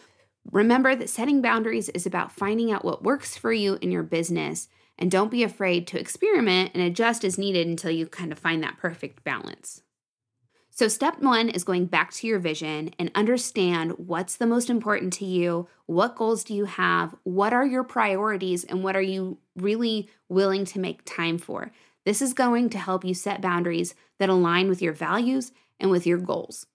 Remember 0.50 0.96
that 0.96 1.08
setting 1.08 1.40
boundaries 1.40 1.88
is 1.90 2.04
about 2.04 2.32
finding 2.32 2.72
out 2.72 2.84
what 2.84 3.04
works 3.04 3.36
for 3.36 3.52
you 3.52 3.78
in 3.80 3.92
your 3.92 4.02
business, 4.02 4.68
and 4.98 5.10
don't 5.10 5.30
be 5.30 5.44
afraid 5.44 5.86
to 5.86 6.00
experiment 6.00 6.72
and 6.74 6.82
adjust 6.82 7.24
as 7.24 7.38
needed 7.38 7.68
until 7.68 7.90
you 7.90 8.06
kind 8.06 8.32
of 8.32 8.38
find 8.38 8.62
that 8.62 8.78
perfect 8.78 9.22
balance. 9.22 9.82
So, 10.70 10.88
step 10.88 11.20
one 11.20 11.50
is 11.50 11.62
going 11.62 11.86
back 11.86 12.10
to 12.14 12.26
your 12.26 12.38
vision 12.38 12.90
and 12.98 13.10
understand 13.14 13.92
what's 13.98 14.36
the 14.36 14.46
most 14.46 14.70
important 14.70 15.12
to 15.14 15.26
you. 15.26 15.68
What 15.86 16.16
goals 16.16 16.42
do 16.42 16.54
you 16.54 16.64
have? 16.64 17.14
What 17.22 17.52
are 17.52 17.66
your 17.66 17.84
priorities? 17.84 18.64
And 18.64 18.82
what 18.82 18.96
are 18.96 19.02
you 19.02 19.38
really 19.56 20.08
willing 20.28 20.64
to 20.66 20.80
make 20.80 21.04
time 21.04 21.36
for? 21.36 21.70
This 22.04 22.22
is 22.22 22.32
going 22.32 22.70
to 22.70 22.78
help 22.78 23.04
you 23.04 23.14
set 23.14 23.40
boundaries 23.40 23.94
that 24.18 24.28
align 24.28 24.68
with 24.68 24.80
your 24.80 24.92
values 24.92 25.52
and 25.78 25.90
with 25.90 26.06
your 26.06 26.18
goals. 26.18 26.66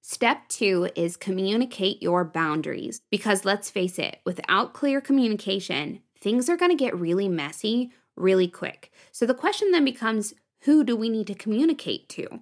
Step 0.00 0.48
two 0.48 0.90
is 0.94 1.16
communicate 1.16 2.02
your 2.02 2.24
boundaries 2.24 3.00
because 3.10 3.44
let's 3.46 3.70
face 3.70 3.98
it, 3.98 4.20
without 4.26 4.74
clear 4.74 5.00
communication, 5.00 6.00
things 6.20 6.48
are 6.48 6.58
going 6.58 6.70
to 6.70 6.76
get 6.76 6.98
really 6.98 7.28
messy 7.28 7.90
really 8.16 8.48
quick. 8.48 8.92
So 9.12 9.26
the 9.26 9.34
question 9.34 9.70
then 9.70 9.84
becomes 9.84 10.34
who 10.60 10.84
do 10.84 10.96
we 10.96 11.08
need 11.08 11.26
to 11.28 11.34
communicate 11.34 12.08
to? 12.10 12.40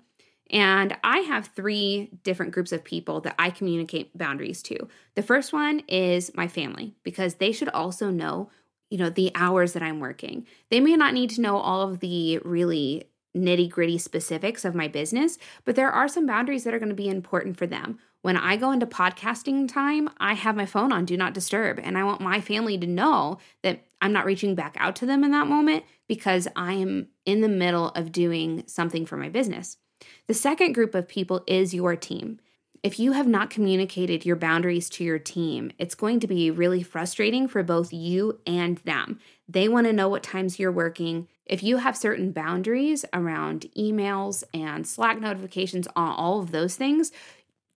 And 0.51 0.97
I 1.03 1.19
have 1.21 1.47
three 1.47 2.11
different 2.25 2.53
groups 2.53 2.73
of 2.73 2.85
people 2.85 3.21
that 3.23 3.35
I 3.39 3.51
communicate 3.51 4.17
boundaries 4.17 4.63
to. 4.65 4.89
The 5.15 5.23
first 5.23 5.53
one 5.53 5.81
is 5.89 6.35
my 6.35 6.47
family 6.47 6.95
because 7.05 7.37
they 7.37 7.53
should 7.53 7.71
also 7.71 8.11
know, 8.11 8.51
you 8.93 8.99
know, 8.99 9.09
the 9.09 9.33
hours 9.35 9.73
that 9.73 9.83
I'm 9.83 10.01
working. 10.01 10.47
They 10.69 10.79
may 10.79 10.97
not 10.97 11.15
need 11.15 11.31
to 11.31 11.41
know 11.41 11.57
all 11.57 11.81
of 11.81 12.01
the 12.01 12.37
really 12.45 13.05
nitty 13.35 13.71
gritty 13.71 13.97
specifics 13.97 14.67
of 14.67 14.75
my 14.75 14.87
business, 14.87 15.39
but 15.65 15.77
there 15.77 15.91
are 15.91 16.09
some 16.09 16.27
boundaries 16.27 16.65
that 16.65 16.75
are 16.75 16.79
going 16.79 16.91
to 16.91 16.95
be 16.95 17.09
important 17.09 17.57
for 17.57 17.67
them. 17.67 17.99
When 18.21 18.37
I 18.37 18.57
go 18.57 18.71
into 18.71 18.85
podcasting 18.85 19.67
time, 19.67 20.11
I 20.21 20.35
have 20.35 20.57
my 20.57 20.67
phone 20.67 20.93
on 20.93 21.07
do 21.07 21.17
not 21.17 21.33
disturb, 21.33 21.81
and 21.83 21.97
I 21.97 22.05
want 22.05 22.21
my 22.21 22.43
family 22.43 22.77
to 22.77 22.87
know 22.87 23.39
that 23.63 23.83
I'm 24.03 24.13
not 24.13 24.27
reaching 24.27 24.55
back 24.55 24.77
out 24.79 24.95
to 24.97 25.07
them 25.07 25.25
in 25.25 25.31
that 25.31 25.47
moment 25.47 25.85
because 26.07 26.47
I 26.55 26.75
am 26.75 27.09
in 27.25 27.41
the 27.41 27.49
middle 27.49 27.89
of 27.91 28.13
doing 28.13 28.63
something 28.67 29.07
for 29.07 29.17
my 29.17 29.31
business. 29.31 29.79
The 30.27 30.35
second 30.35 30.75
group 30.75 30.95
of 30.95 31.09
people 31.09 31.45
is 31.47 31.73
your 31.73 31.97
team. 31.97 32.41
If 32.83 32.99
you 32.99 33.13
have 33.13 33.29
not 33.29 33.49
communicated 33.49 34.27
your 34.27 34.35
boundaries 34.35 34.91
to 34.91 35.05
your 35.05 35.21
team, 35.21 35.71
it's 35.79 35.95
going 35.95 36.19
to 36.19 36.27
be 36.27 36.51
really 36.51 36.83
frustrating 36.83 37.47
for 37.47 37.63
both 37.63 37.93
you 37.93 38.41
and 38.45 38.79
them. 38.79 39.21
They 39.49 39.69
want 39.69 39.87
to 39.87 39.93
know 39.93 40.09
what 40.09 40.25
times 40.25 40.59
you're 40.59 40.73
working. 40.73 41.29
If 41.47 41.63
you 41.63 41.77
have 41.77 41.97
certain 41.97 42.33
boundaries 42.33 43.05
around 43.13 43.67
emails 43.79 44.43
and 44.53 44.85
Slack 44.85 45.21
notifications, 45.21 45.87
on 45.95 46.13
all 46.13 46.41
of 46.41 46.51
those 46.51 46.75
things, 46.75 47.13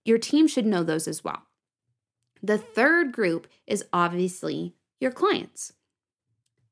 your 0.05 0.19
team 0.19 0.49
should 0.49 0.67
know 0.67 0.83
those 0.83 1.07
as 1.07 1.23
well. 1.23 1.43
The 2.43 2.59
third 2.59 3.13
group 3.13 3.47
is 3.65 3.85
obviously 3.93 4.75
your 4.99 5.13
clients. 5.13 5.73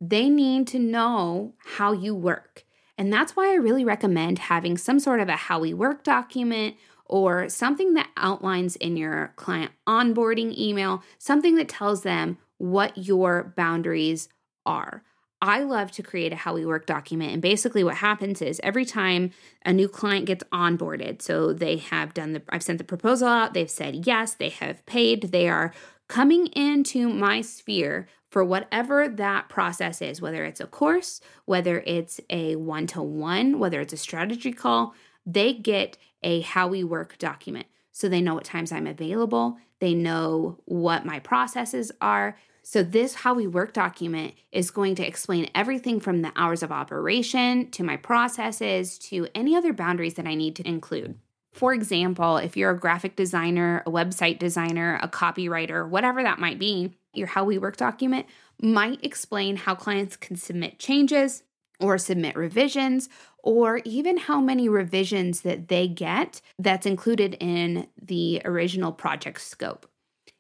They 0.00 0.29
need 0.29 0.67
to 0.69 0.81
know 0.81 1.55
how 1.76 1.93
you 1.93 2.17
work. 2.17 2.64
And 2.99 3.12
that's 3.12 3.37
why 3.37 3.53
I 3.53 3.55
really 3.55 3.85
recommend 3.85 4.38
having 4.38 4.76
some 4.76 4.99
sort 4.99 5.21
of 5.21 5.29
a 5.29 5.37
how 5.37 5.61
we 5.61 5.73
work 5.73 6.03
document 6.03 6.76
or 7.06 7.49
something 7.49 7.94
that 7.94 8.08
outlines 8.16 8.76
in 8.76 8.96
your 8.96 9.32
client 9.37 9.73
onboarding 9.87 10.56
email, 10.58 11.02
something 11.18 11.56
that 11.56 11.68
tells 11.68 12.02
them 12.02 12.38
what 12.58 12.96
your 12.96 13.52
boundaries 13.56 14.28
are. 14.64 15.02
I 15.42 15.61
love 15.61 15.90
to 15.92 16.02
create 16.02 16.32
a 16.32 16.37
how 16.37 16.54
we 16.54 16.64
work 16.64 16.87
document. 16.87 17.32
And 17.32 17.42
basically, 17.42 17.84
what 17.84 17.96
happens 17.96 18.40
is 18.40 18.61
every 18.62 18.87
time 18.87 19.30
a 19.64 19.75
new 19.75 19.88
client 19.88 20.25
gets 20.25 20.42
onboarded, 20.44 21.20
so 21.20 21.52
they 21.52 21.76
have 21.76 22.14
done 22.14 22.32
the, 22.32 22.42
I've 22.49 22.62
sent 22.62 22.78
the 22.78 22.84
proposal 22.84 23.28
out, 23.28 23.52
they've 23.52 23.70
said 23.70 24.06
yes, 24.06 24.34
they 24.34 24.49
have 24.49 24.84
paid, 24.87 25.32
they 25.32 25.49
are 25.49 25.75
coming 26.08 26.46
into 26.49 27.08
my 27.08 27.42
sphere 27.42 28.08
for 28.30 28.42
whatever 28.42 29.06
that 29.06 29.49
process 29.49 30.00
is, 30.00 30.20
whether 30.20 30.44
it's 30.44 30.61
a 30.61 30.66
course, 30.66 31.20
whether 31.44 31.80
it's 31.80 32.20
a 32.30 32.56
one 32.56 32.87
to 32.88 33.02
one, 33.02 33.58
whether 33.58 33.80
it's 33.80 33.92
a 33.92 33.99
strategy 33.99 34.52
call, 34.52 34.94
they 35.26 35.52
get 35.52 35.97
a 36.23 36.40
how 36.40 36.69
we 36.69 36.85
work 36.85 37.19
document. 37.19 37.66
So 37.93 38.09
they 38.09 38.21
know 38.21 38.35
what 38.35 38.45
times 38.45 38.73
I'm 38.73 38.87
available, 38.87 39.59
they 39.81 39.95
know 39.95 40.59
what 40.64 41.04
my 41.04 41.21
processes 41.21 41.93
are. 42.00 42.37
So, 42.66 42.83
this 42.83 43.16
how 43.16 43.35
we 43.35 43.47
work 43.47 43.75
document 43.75 44.35
is 44.50 44.71
going 44.71 44.95
to 44.95 45.07
explain 45.07 45.50
everything 45.54 46.00
from 46.00 46.23
the 46.23 46.33
hours 46.35 46.62
of 46.62 46.73
operation 46.73 47.71
to 47.73 47.85
my 47.85 47.99
processes 47.99 48.99
to 49.00 49.28
any 49.35 49.54
other 49.54 49.75
boundaries 49.75 50.14
that 50.14 50.26
I 50.26 50.35
need 50.35 50.57
to 50.57 50.66
include. 50.66 51.19
For 51.52 51.75
example, 51.75 52.38
if 52.38 52.57
you're 52.57 52.71
a 52.71 52.78
graphic 52.78 53.14
designer, 53.14 53.83
a 53.87 53.90
website 53.90 54.38
designer, 54.38 54.99
a 55.02 55.09
copywriter, 55.09 55.87
whatever 55.88 56.23
that 56.23 56.40
might 56.40 56.59
be, 56.59 56.97
your 57.12 57.28
How 57.28 57.45
We 57.45 57.59
Work 57.59 57.76
document 57.76 58.26
might 58.61 59.04
explain 59.04 59.57
how 59.57 59.75
clients 59.75 60.16
can 60.16 60.37
submit 60.37 60.78
changes 60.78 61.43
or 61.78 61.99
submit 61.99 62.35
revisions, 62.35 63.09
or 63.45 63.83
even 63.85 64.17
how 64.17 64.41
many 64.41 64.71
revisions 64.71 65.43
that 65.43 65.69
they 65.69 65.87
get 65.87 66.41
that's 66.59 66.87
included 66.87 67.37
in 67.39 67.87
the 68.01 68.41
original 68.45 68.91
project 68.91 69.41
scope. 69.43 69.87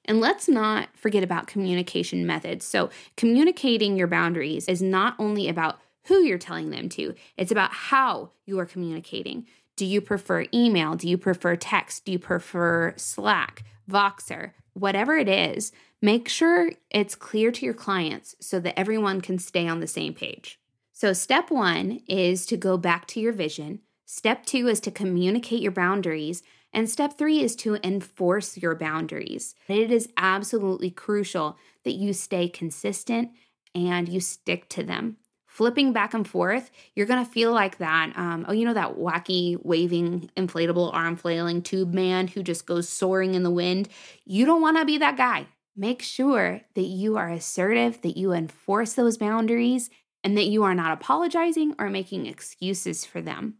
And 0.06 0.20
let's 0.20 0.48
not 0.48 0.88
forget 0.96 1.22
about 1.22 1.46
communication 1.46 2.26
methods. 2.26 2.64
So, 2.64 2.90
communicating 3.16 3.96
your 3.96 4.06
boundaries 4.06 4.68
is 4.68 4.82
not 4.82 5.14
only 5.18 5.48
about 5.48 5.78
who 6.06 6.22
you're 6.22 6.38
telling 6.38 6.70
them 6.70 6.88
to, 6.90 7.14
it's 7.36 7.52
about 7.52 7.72
how 7.72 8.30
you 8.46 8.58
are 8.58 8.66
communicating. 8.66 9.46
Do 9.76 9.84
you 9.84 10.00
prefer 10.00 10.46
email? 10.52 10.94
Do 10.94 11.08
you 11.08 11.18
prefer 11.18 11.56
text? 11.56 12.06
Do 12.06 12.12
you 12.12 12.18
prefer 12.18 12.94
Slack, 12.96 13.64
Voxer, 13.90 14.52
whatever 14.72 15.16
it 15.16 15.28
is? 15.28 15.72
Make 16.00 16.28
sure 16.28 16.72
it's 16.90 17.14
clear 17.14 17.50
to 17.52 17.64
your 17.64 17.74
clients 17.74 18.34
so 18.40 18.60
that 18.60 18.78
everyone 18.78 19.20
can 19.20 19.38
stay 19.38 19.68
on 19.68 19.80
the 19.80 19.86
same 19.86 20.14
page. 20.14 20.58
So, 21.04 21.12
step 21.12 21.50
one 21.50 22.00
is 22.08 22.46
to 22.46 22.56
go 22.56 22.78
back 22.78 23.06
to 23.08 23.20
your 23.20 23.34
vision. 23.34 23.80
Step 24.06 24.46
two 24.46 24.68
is 24.68 24.80
to 24.80 24.90
communicate 24.90 25.60
your 25.60 25.70
boundaries. 25.70 26.42
And 26.72 26.88
step 26.88 27.18
three 27.18 27.40
is 27.40 27.54
to 27.56 27.76
enforce 27.86 28.56
your 28.56 28.74
boundaries. 28.74 29.54
It 29.68 29.90
is 29.90 30.08
absolutely 30.16 30.90
crucial 30.90 31.58
that 31.84 31.92
you 31.92 32.14
stay 32.14 32.48
consistent 32.48 33.32
and 33.74 34.08
you 34.08 34.18
stick 34.18 34.70
to 34.70 34.82
them 34.82 35.18
flipping 35.46 35.92
back 35.92 36.14
and 36.14 36.26
forth, 36.26 36.70
you're 36.96 37.06
to 37.06 37.24
feel 37.24 37.52
like 37.52 37.78
that. 37.78 38.12
Um, 38.16 38.46
oh, 38.48 38.52
you 38.52 38.64
know, 38.64 38.74
that 38.74 38.96
wacky, 38.96 39.56
waving, 39.62 40.30
inflatable, 40.36 40.92
arm 40.92 41.16
flailing 41.16 41.60
tube 41.60 41.92
man 41.92 42.28
who 42.28 42.42
just 42.42 42.66
goes 42.66 42.88
soaring 42.88 43.34
in 43.34 43.44
the 43.44 43.50
wind. 43.50 43.88
You 44.24 44.46
don't 44.46 44.62
want 44.62 44.78
to 44.78 44.86
be 44.86 44.98
that 44.98 45.16
guy. 45.18 45.46
Make 45.76 46.02
sure 46.02 46.62
that 46.74 46.82
you 46.82 47.16
are 47.18 47.28
assertive, 47.28 48.00
that 48.02 48.16
you 48.16 48.32
enforce 48.32 48.94
those 48.94 49.16
boundaries, 49.16 49.90
and 50.24 50.36
that 50.36 50.46
you 50.46 50.64
are 50.64 50.74
not 50.74 50.92
apologizing 50.92 51.74
or 51.78 51.90
making 51.90 52.26
excuses 52.26 53.04
for 53.04 53.20
them. 53.20 53.58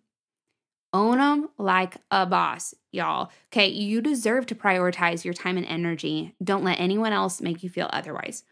Own 0.95 1.19
them 1.19 1.51
like 1.59 1.97
a 2.11 2.25
boss, 2.25 2.73
y'all. 2.91 3.31
Okay, 3.53 3.69
you 3.69 4.01
deserve 4.01 4.47
to 4.47 4.55
prioritize 4.55 5.25
your 5.25 5.35
time 5.35 5.57
and 5.57 5.67
energy. 5.67 6.35
Don't 6.43 6.65
let 6.65 6.81
anyone 6.81 7.13
else 7.13 7.41
make 7.41 7.63
you 7.63 7.69
feel 7.69 7.91
otherwise. 7.93 8.45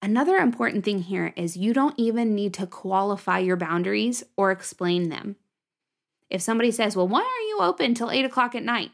Another 0.00 0.36
important 0.36 0.84
thing 0.84 1.00
here 1.00 1.32
is 1.36 1.56
you 1.56 1.74
don't 1.74 1.98
even 1.98 2.34
need 2.34 2.54
to 2.54 2.66
qualify 2.66 3.40
your 3.40 3.56
boundaries 3.56 4.22
or 4.36 4.52
explain 4.52 5.08
them. 5.08 5.36
If 6.30 6.40
somebody 6.40 6.70
says, 6.70 6.96
Well, 6.96 7.08
why 7.08 7.20
are 7.20 7.48
you 7.48 7.58
open 7.60 7.94
till 7.94 8.10
eight 8.10 8.24
o'clock 8.24 8.54
at 8.54 8.62
night? 8.62 8.92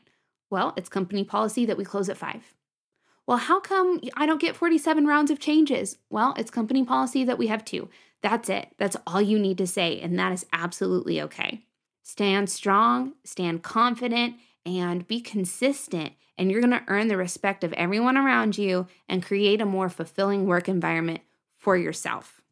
Well, 0.50 0.72
it's 0.76 0.88
company 0.88 1.24
policy 1.24 1.66
that 1.66 1.76
we 1.76 1.84
close 1.84 2.08
at 2.08 2.16
five. 2.16 2.54
Well, 3.26 3.38
how 3.38 3.60
come 3.60 4.00
I 4.16 4.26
don't 4.26 4.40
get 4.40 4.56
47 4.56 5.06
rounds 5.06 5.30
of 5.30 5.38
changes? 5.38 5.96
Well, 6.10 6.34
it's 6.36 6.50
company 6.50 6.84
policy 6.84 7.24
that 7.24 7.38
we 7.38 7.46
have 7.46 7.64
two. 7.64 7.88
That's 8.22 8.48
it. 8.48 8.68
That's 8.78 8.96
all 9.06 9.20
you 9.20 9.38
need 9.38 9.58
to 9.58 9.66
say, 9.66 10.00
and 10.00 10.18
that 10.18 10.32
is 10.32 10.46
absolutely 10.52 11.20
okay. 11.22 11.64
Stand 12.02 12.50
strong, 12.50 13.14
stand 13.24 13.62
confident, 13.62 14.36
and 14.66 15.06
be 15.06 15.20
consistent, 15.20 16.12
and 16.36 16.50
you're 16.50 16.60
going 16.60 16.70
to 16.70 16.84
earn 16.88 17.08
the 17.08 17.16
respect 17.16 17.64
of 17.64 17.72
everyone 17.74 18.16
around 18.16 18.58
you 18.58 18.86
and 19.08 19.24
create 19.24 19.60
a 19.60 19.66
more 19.66 19.88
fulfilling 19.88 20.46
work 20.46 20.68
environment 20.68 21.20
for 21.56 21.76
yourself. 21.76 22.42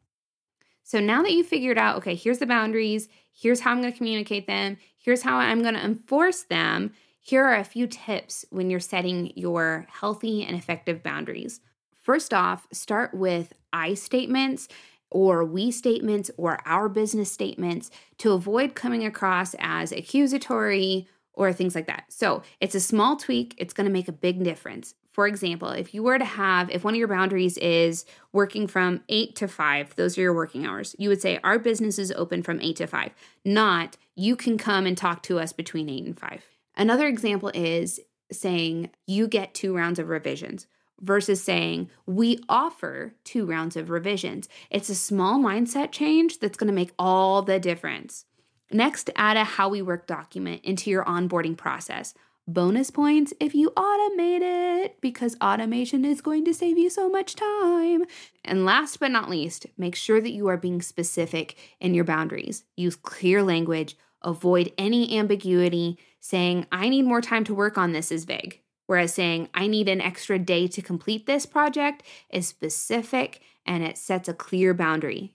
So 0.83 0.99
now 0.99 1.21
that 1.21 1.31
you've 1.31 1.47
figured 1.47 1.77
out, 1.77 1.97
okay, 1.97 2.15
here's 2.15 2.39
the 2.39 2.45
boundaries, 2.45 3.09
here's 3.31 3.61
how 3.61 3.71
I'm 3.71 3.81
going 3.81 3.91
to 3.91 3.97
communicate 3.97 4.47
them, 4.47 4.77
here's 4.97 5.23
how 5.23 5.37
I'm 5.37 5.61
going 5.61 5.75
to 5.75 5.83
enforce 5.83 6.43
them, 6.43 6.93
here 7.25 7.45
are 7.45 7.55
a 7.55 7.63
few 7.63 7.87
tips 7.87 8.43
when 8.49 8.69
you're 8.69 8.81
setting 8.81 9.31
your 9.37 9.87
healthy 9.89 10.43
and 10.43 10.57
effective 10.57 11.01
boundaries. 11.01 11.61
First 11.95 12.33
off, 12.33 12.67
start 12.73 13.13
with 13.13 13.53
I 13.71 13.93
statements 13.93 14.67
or 15.09 15.45
we 15.45 15.71
statements 15.71 16.29
or 16.35 16.59
our 16.65 16.89
business 16.89 17.31
statements 17.31 17.89
to 18.17 18.33
avoid 18.33 18.75
coming 18.75 19.05
across 19.05 19.55
as 19.59 19.93
accusatory 19.93 21.07
or 21.31 21.53
things 21.53 21.75
like 21.75 21.87
that. 21.87 22.03
So 22.09 22.43
it's 22.59 22.75
a 22.75 22.81
small 22.81 23.15
tweak, 23.15 23.55
it's 23.57 23.73
to 23.73 23.89
make 23.89 24.09
a 24.09 24.11
big 24.13 24.43
difference. 24.43 24.93
For 25.13 25.25
example, 25.25 25.69
if 25.69 25.93
you 25.93 26.03
were 26.03 26.19
to 26.19 26.25
have, 26.25 26.69
if 26.71 26.83
one 26.83 26.93
of 26.93 26.97
your 26.97 27.07
boundaries 27.07 27.57
is 27.59 28.03
working 28.33 28.67
from 28.67 29.01
eight 29.07 29.37
to 29.37 29.47
five, 29.47 29.95
those 29.95 30.17
are 30.17 30.21
your 30.21 30.33
working 30.33 30.65
hours, 30.65 30.93
you 30.99 31.07
would 31.07 31.21
say, 31.21 31.39
Our 31.41 31.57
business 31.57 31.97
is 31.97 32.11
open 32.11 32.43
from 32.43 32.59
eight 32.59 32.75
to 32.77 32.87
five, 32.87 33.11
not 33.45 33.95
you 34.13 34.35
can 34.35 34.57
come 34.57 34.85
and 34.85 34.97
talk 34.97 35.23
to 35.23 35.39
us 35.39 35.53
between 35.53 35.87
eight 35.87 36.03
and 36.03 36.19
five. 36.19 36.43
Another 36.75 37.07
example 37.07 37.51
is 37.53 37.99
saying 38.31 38.89
you 39.05 39.27
get 39.27 39.53
two 39.53 39.75
rounds 39.75 39.99
of 39.99 40.09
revisions 40.09 40.67
versus 41.01 41.43
saying 41.43 41.89
we 42.05 42.39
offer 42.49 43.13
two 43.23 43.45
rounds 43.45 43.75
of 43.75 43.89
revisions. 43.89 44.47
It's 44.69 44.89
a 44.89 44.95
small 44.95 45.39
mindset 45.39 45.91
change 45.91 46.39
that's 46.39 46.57
going 46.57 46.67
to 46.67 46.73
make 46.73 46.91
all 46.97 47.41
the 47.41 47.59
difference. 47.59 48.25
Next, 48.71 49.09
add 49.15 49.37
a 49.37 49.43
how 49.43 49.69
we 49.69 49.81
work 49.81 50.07
document 50.07 50.61
into 50.63 50.89
your 50.89 51.05
onboarding 51.05 51.55
process. 51.55 52.13
Bonus 52.47 52.91
points 52.91 53.33
if 53.39 53.55
you 53.55 53.71
automate 53.71 54.41
it 54.41 54.99
because 54.99 55.37
automation 55.41 56.03
is 56.03 56.19
going 56.19 56.43
to 56.43 56.53
save 56.53 56.77
you 56.77 56.89
so 56.89 57.07
much 57.07 57.35
time. 57.35 58.03
And 58.43 58.65
last 58.65 58.99
but 58.99 59.11
not 59.11 59.29
least, 59.29 59.67
make 59.77 59.95
sure 59.95 60.19
that 60.19 60.33
you 60.33 60.47
are 60.47 60.57
being 60.57 60.81
specific 60.81 61.55
in 61.79 61.93
your 61.93 62.03
boundaries. 62.03 62.65
Use 62.75 62.97
clear 62.97 63.43
language, 63.43 63.95
avoid 64.21 64.73
any 64.77 65.17
ambiguity. 65.17 65.97
Saying, 66.23 66.67
I 66.71 66.87
need 66.87 67.01
more 67.01 67.19
time 67.19 67.43
to 67.43 67.53
work 67.53 67.77
on 67.77 67.91
this 67.91 68.09
is 68.09 68.23
vague, 68.23 68.61
whereas 68.87 69.13
saying, 69.13 69.49
I 69.53 69.67
need 69.67 69.89
an 69.89 69.99
extra 69.99 70.39
day 70.39 70.67
to 70.69 70.81
complete 70.81 71.25
this 71.25 71.45
project 71.45 72.01
is 72.29 72.47
specific 72.47 73.41
and 73.65 73.83
it 73.83 73.97
sets 73.97 74.29
a 74.29 74.33
clear 74.33 74.73
boundary. 74.73 75.33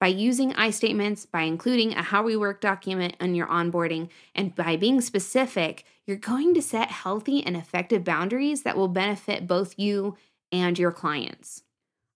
By 0.00 0.06
using 0.06 0.54
I 0.54 0.70
statements, 0.70 1.26
by 1.26 1.42
including 1.42 1.92
a 1.92 2.02
how 2.02 2.22
we 2.22 2.36
work 2.36 2.62
document 2.62 3.16
in 3.20 3.34
your 3.34 3.48
onboarding, 3.48 4.08
and 4.34 4.54
by 4.54 4.76
being 4.76 5.02
specific, 5.02 5.84
you're 6.06 6.16
going 6.16 6.54
to 6.54 6.62
set 6.62 6.88
healthy 6.88 7.44
and 7.44 7.54
effective 7.54 8.02
boundaries 8.02 8.62
that 8.62 8.78
will 8.78 8.88
benefit 8.88 9.46
both 9.46 9.78
you 9.78 10.16
and 10.50 10.78
your 10.78 10.90
clients. 10.90 11.64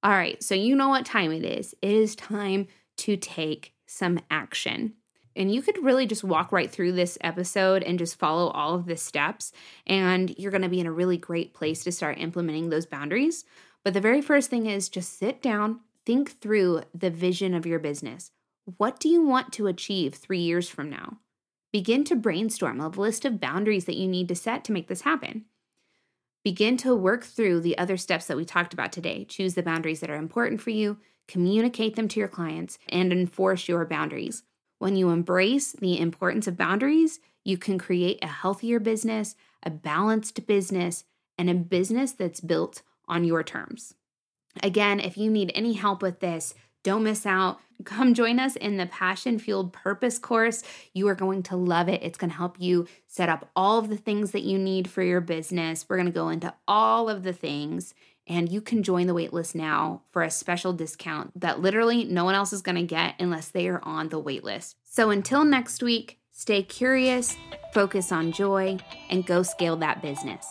All 0.03 0.13
right, 0.13 0.43
so 0.43 0.55
you 0.55 0.75
know 0.75 0.89
what 0.89 1.05
time 1.05 1.31
it 1.31 1.45
is. 1.45 1.75
It 1.83 1.91
is 1.91 2.17
time 2.17 2.69
to 2.97 3.19
take 3.19 3.75
some 3.87 4.19
action. 4.31 4.95
And 5.37 5.53
you 5.53 5.63
could 5.63 5.83
really 5.83 6.07
just 6.07 6.25
walk 6.25 6.53
right 6.53 6.71
through 6.71 6.93
this 6.93 7.19
episode 7.21 7.83
and 7.83 7.99
just 7.99 8.19
follow 8.19 8.51
all 8.51 8.75
of 8.75 8.87
the 8.87 8.97
steps, 8.97 9.53
and 9.87 10.35
you're 10.39 10.53
gonna 10.53 10.69
be 10.69 10.81
in 10.81 10.87
a 10.87 10.93
really 10.93 11.17
great 11.17 11.55
place 11.55 11.83
to 11.85 11.93
start 11.93 12.19
implementing 12.19 12.71
those 12.71 12.87
boundaries. 12.87 13.45
But 13.83 13.95
the 13.95 14.01
very 14.01 14.23
first 14.23 14.49
thing 14.49 14.67
is 14.67 14.89
just 14.89 15.19
sit 15.19 15.43
down, 15.43 15.81
think 16.07 16.41
through 16.41 16.83
the 16.95 17.11
vision 17.11 17.55
of 17.55 17.67
your 17.67 17.79
business. 17.79 18.31
What 18.79 18.99
do 18.99 19.09
you 19.09 19.23
want 19.23 19.53
to 19.55 19.67
achieve 19.67 20.15
three 20.15 20.41
years 20.41 20.69
from 20.69 20.89
now? 20.89 21.19
Begin 21.73 22.05
to 22.05 22.17
brainstorm 22.17 22.81
a 22.81 22.89
list 22.89 23.25
of 23.25 23.41
boundaries 23.41 23.85
that 23.87 23.97
you 23.97 24.07
need 24.07 24.29
to 24.29 24.35
set 24.35 24.65
to 24.65 24.73
make 24.73 24.89
this 24.89 25.03
happen. 25.03 25.45
Begin 26.45 26.77
to 26.79 26.95
work 26.95 27.25
through 27.25 27.61
the 27.61 27.77
other 27.77 27.97
steps 27.97 28.27
that 28.27 28.37
we 28.37 28.45
talked 28.45 28.73
about 28.73 28.93
today. 28.93 29.25
Choose 29.25 29.55
the 29.55 29.63
boundaries 29.63 30.01
that 30.01 30.11
are 30.11 30.17
important 30.17 30.61
for 30.61 30.71
you, 30.71 30.99
communicate 31.27 31.97
them 31.97 32.07
to 32.09 32.21
your 32.21 32.29
clients, 32.29 32.79
and 32.89 33.13
enforce 33.13 33.67
your 33.67 33.85
boundaries. 33.85 34.45
When 34.85 34.97
you 34.97 35.09
embrace 35.09 35.73
the 35.73 35.99
importance 35.99 36.47
of 36.47 36.59
boundaries, 36.59 37.19
you 37.43 37.57
can 37.57 37.79
create 37.79 38.19
a 38.21 38.27
healthier 38.27 38.79
business, 38.79 39.35
a 39.63 39.71
balanced 39.71 40.47
business, 40.47 41.05
and 41.39 41.49
a 41.49 41.55
business 41.55 42.13
that's 42.13 42.43
built 42.43 42.83
on 43.09 43.25
your 43.25 43.43
terms. 43.43 43.95
Again, 44.63 45.01
if 45.01 45.17
you 45.17 45.31
need 45.31 45.51
any 45.55 45.73
help 45.73 46.03
with 46.03 46.21
this, 46.21 46.55
don't 46.83 47.03
miss 47.03 47.25
out. 47.25 47.61
Come 47.85 48.13
join 48.13 48.39
us 48.39 48.57
in 48.57 48.77
the 48.77 48.85
Passion 48.85 49.39
Fueled 49.39 49.73
Purpose 49.73 50.19
course. 50.19 50.63
You 50.93 51.09
are 51.09 51.15
going 51.15 51.43
to 51.45 51.57
love 51.57 51.89
it. 51.89 52.03
It's 52.03 52.19
going 52.19 52.31
to 52.31 52.37
help 52.37 52.61
you 52.61 52.87
set 53.07 53.31
up 53.31 53.51
all 53.57 53.79
of 53.79 53.89
the 53.89 53.97
things 53.97 54.33
that 54.33 54.43
you 54.43 54.59
need 54.59 54.91
for 54.91 55.03
your 55.03 55.23
business. 55.23 55.87
We're 55.89 55.97
going 55.97 56.09
to 56.09 56.13
go 56.13 56.29
into 56.29 56.53
all 56.69 57.09
of 57.09 57.23
the 57.23 57.33
things 57.33 57.95
and 58.27 58.51
you 58.51 58.61
can 58.61 58.83
join 58.83 59.07
the 59.07 59.15
waitlist 59.15 59.55
now 59.55 60.03
for 60.11 60.23
a 60.23 60.31
special 60.31 60.73
discount 60.73 61.39
that 61.39 61.61
literally 61.61 62.05
no 62.05 62.25
one 62.25 62.35
else 62.35 62.53
is 62.53 62.63
going 62.63 62.77
to 62.77 62.83
get 62.83 63.15
unless 63.19 63.49
they 63.49 63.69
are 63.69 63.83
on 63.83 64.09
the 64.09 64.23
waitlist. 64.23 64.75
So 64.85 65.11
until 65.11 65.45
next 65.45 65.83
week, 65.83 66.19
stay 66.33 66.63
curious, 66.63 67.37
focus 67.73 68.13
on 68.13 68.33
joy, 68.33 68.79
and 69.11 69.27
go 69.27 69.43
scale 69.43 69.77
that 69.77 70.03
business. 70.03 70.47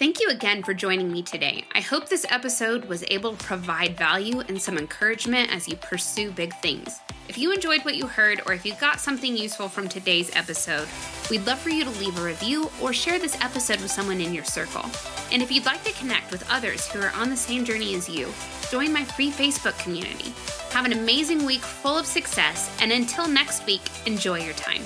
Thank 0.00 0.18
you 0.18 0.30
again 0.30 0.62
for 0.62 0.72
joining 0.72 1.12
me 1.12 1.20
today. 1.20 1.62
I 1.74 1.82
hope 1.82 2.08
this 2.08 2.24
episode 2.30 2.86
was 2.86 3.04
able 3.08 3.36
to 3.36 3.44
provide 3.44 3.98
value 3.98 4.40
and 4.40 4.60
some 4.60 4.78
encouragement 4.78 5.54
as 5.54 5.68
you 5.68 5.76
pursue 5.76 6.30
big 6.30 6.54
things. 6.62 6.98
If 7.28 7.36
you 7.36 7.52
enjoyed 7.52 7.84
what 7.84 7.96
you 7.96 8.06
heard 8.06 8.40
or 8.46 8.54
if 8.54 8.64
you 8.64 8.72
got 8.76 8.98
something 8.98 9.36
useful 9.36 9.68
from 9.68 9.90
today's 9.90 10.34
episode, 10.34 10.88
we'd 11.30 11.46
love 11.46 11.58
for 11.58 11.68
you 11.68 11.84
to 11.84 11.90
leave 11.90 12.18
a 12.18 12.24
review 12.24 12.70
or 12.80 12.94
share 12.94 13.18
this 13.18 13.38
episode 13.42 13.82
with 13.82 13.90
someone 13.90 14.22
in 14.22 14.32
your 14.32 14.44
circle. 14.44 14.86
And 15.32 15.42
if 15.42 15.52
you'd 15.52 15.66
like 15.66 15.84
to 15.84 15.92
connect 15.92 16.32
with 16.32 16.50
others 16.50 16.86
who 16.86 17.02
are 17.02 17.12
on 17.14 17.28
the 17.28 17.36
same 17.36 17.66
journey 17.66 17.94
as 17.94 18.08
you, 18.08 18.32
join 18.70 18.94
my 18.94 19.04
free 19.04 19.30
Facebook 19.30 19.78
community. 19.80 20.32
Have 20.70 20.86
an 20.86 20.94
amazing 20.94 21.44
week 21.44 21.60
full 21.60 21.98
of 21.98 22.06
success, 22.06 22.74
and 22.80 22.90
until 22.90 23.28
next 23.28 23.66
week, 23.66 23.82
enjoy 24.06 24.38
your 24.38 24.54
time. 24.54 24.80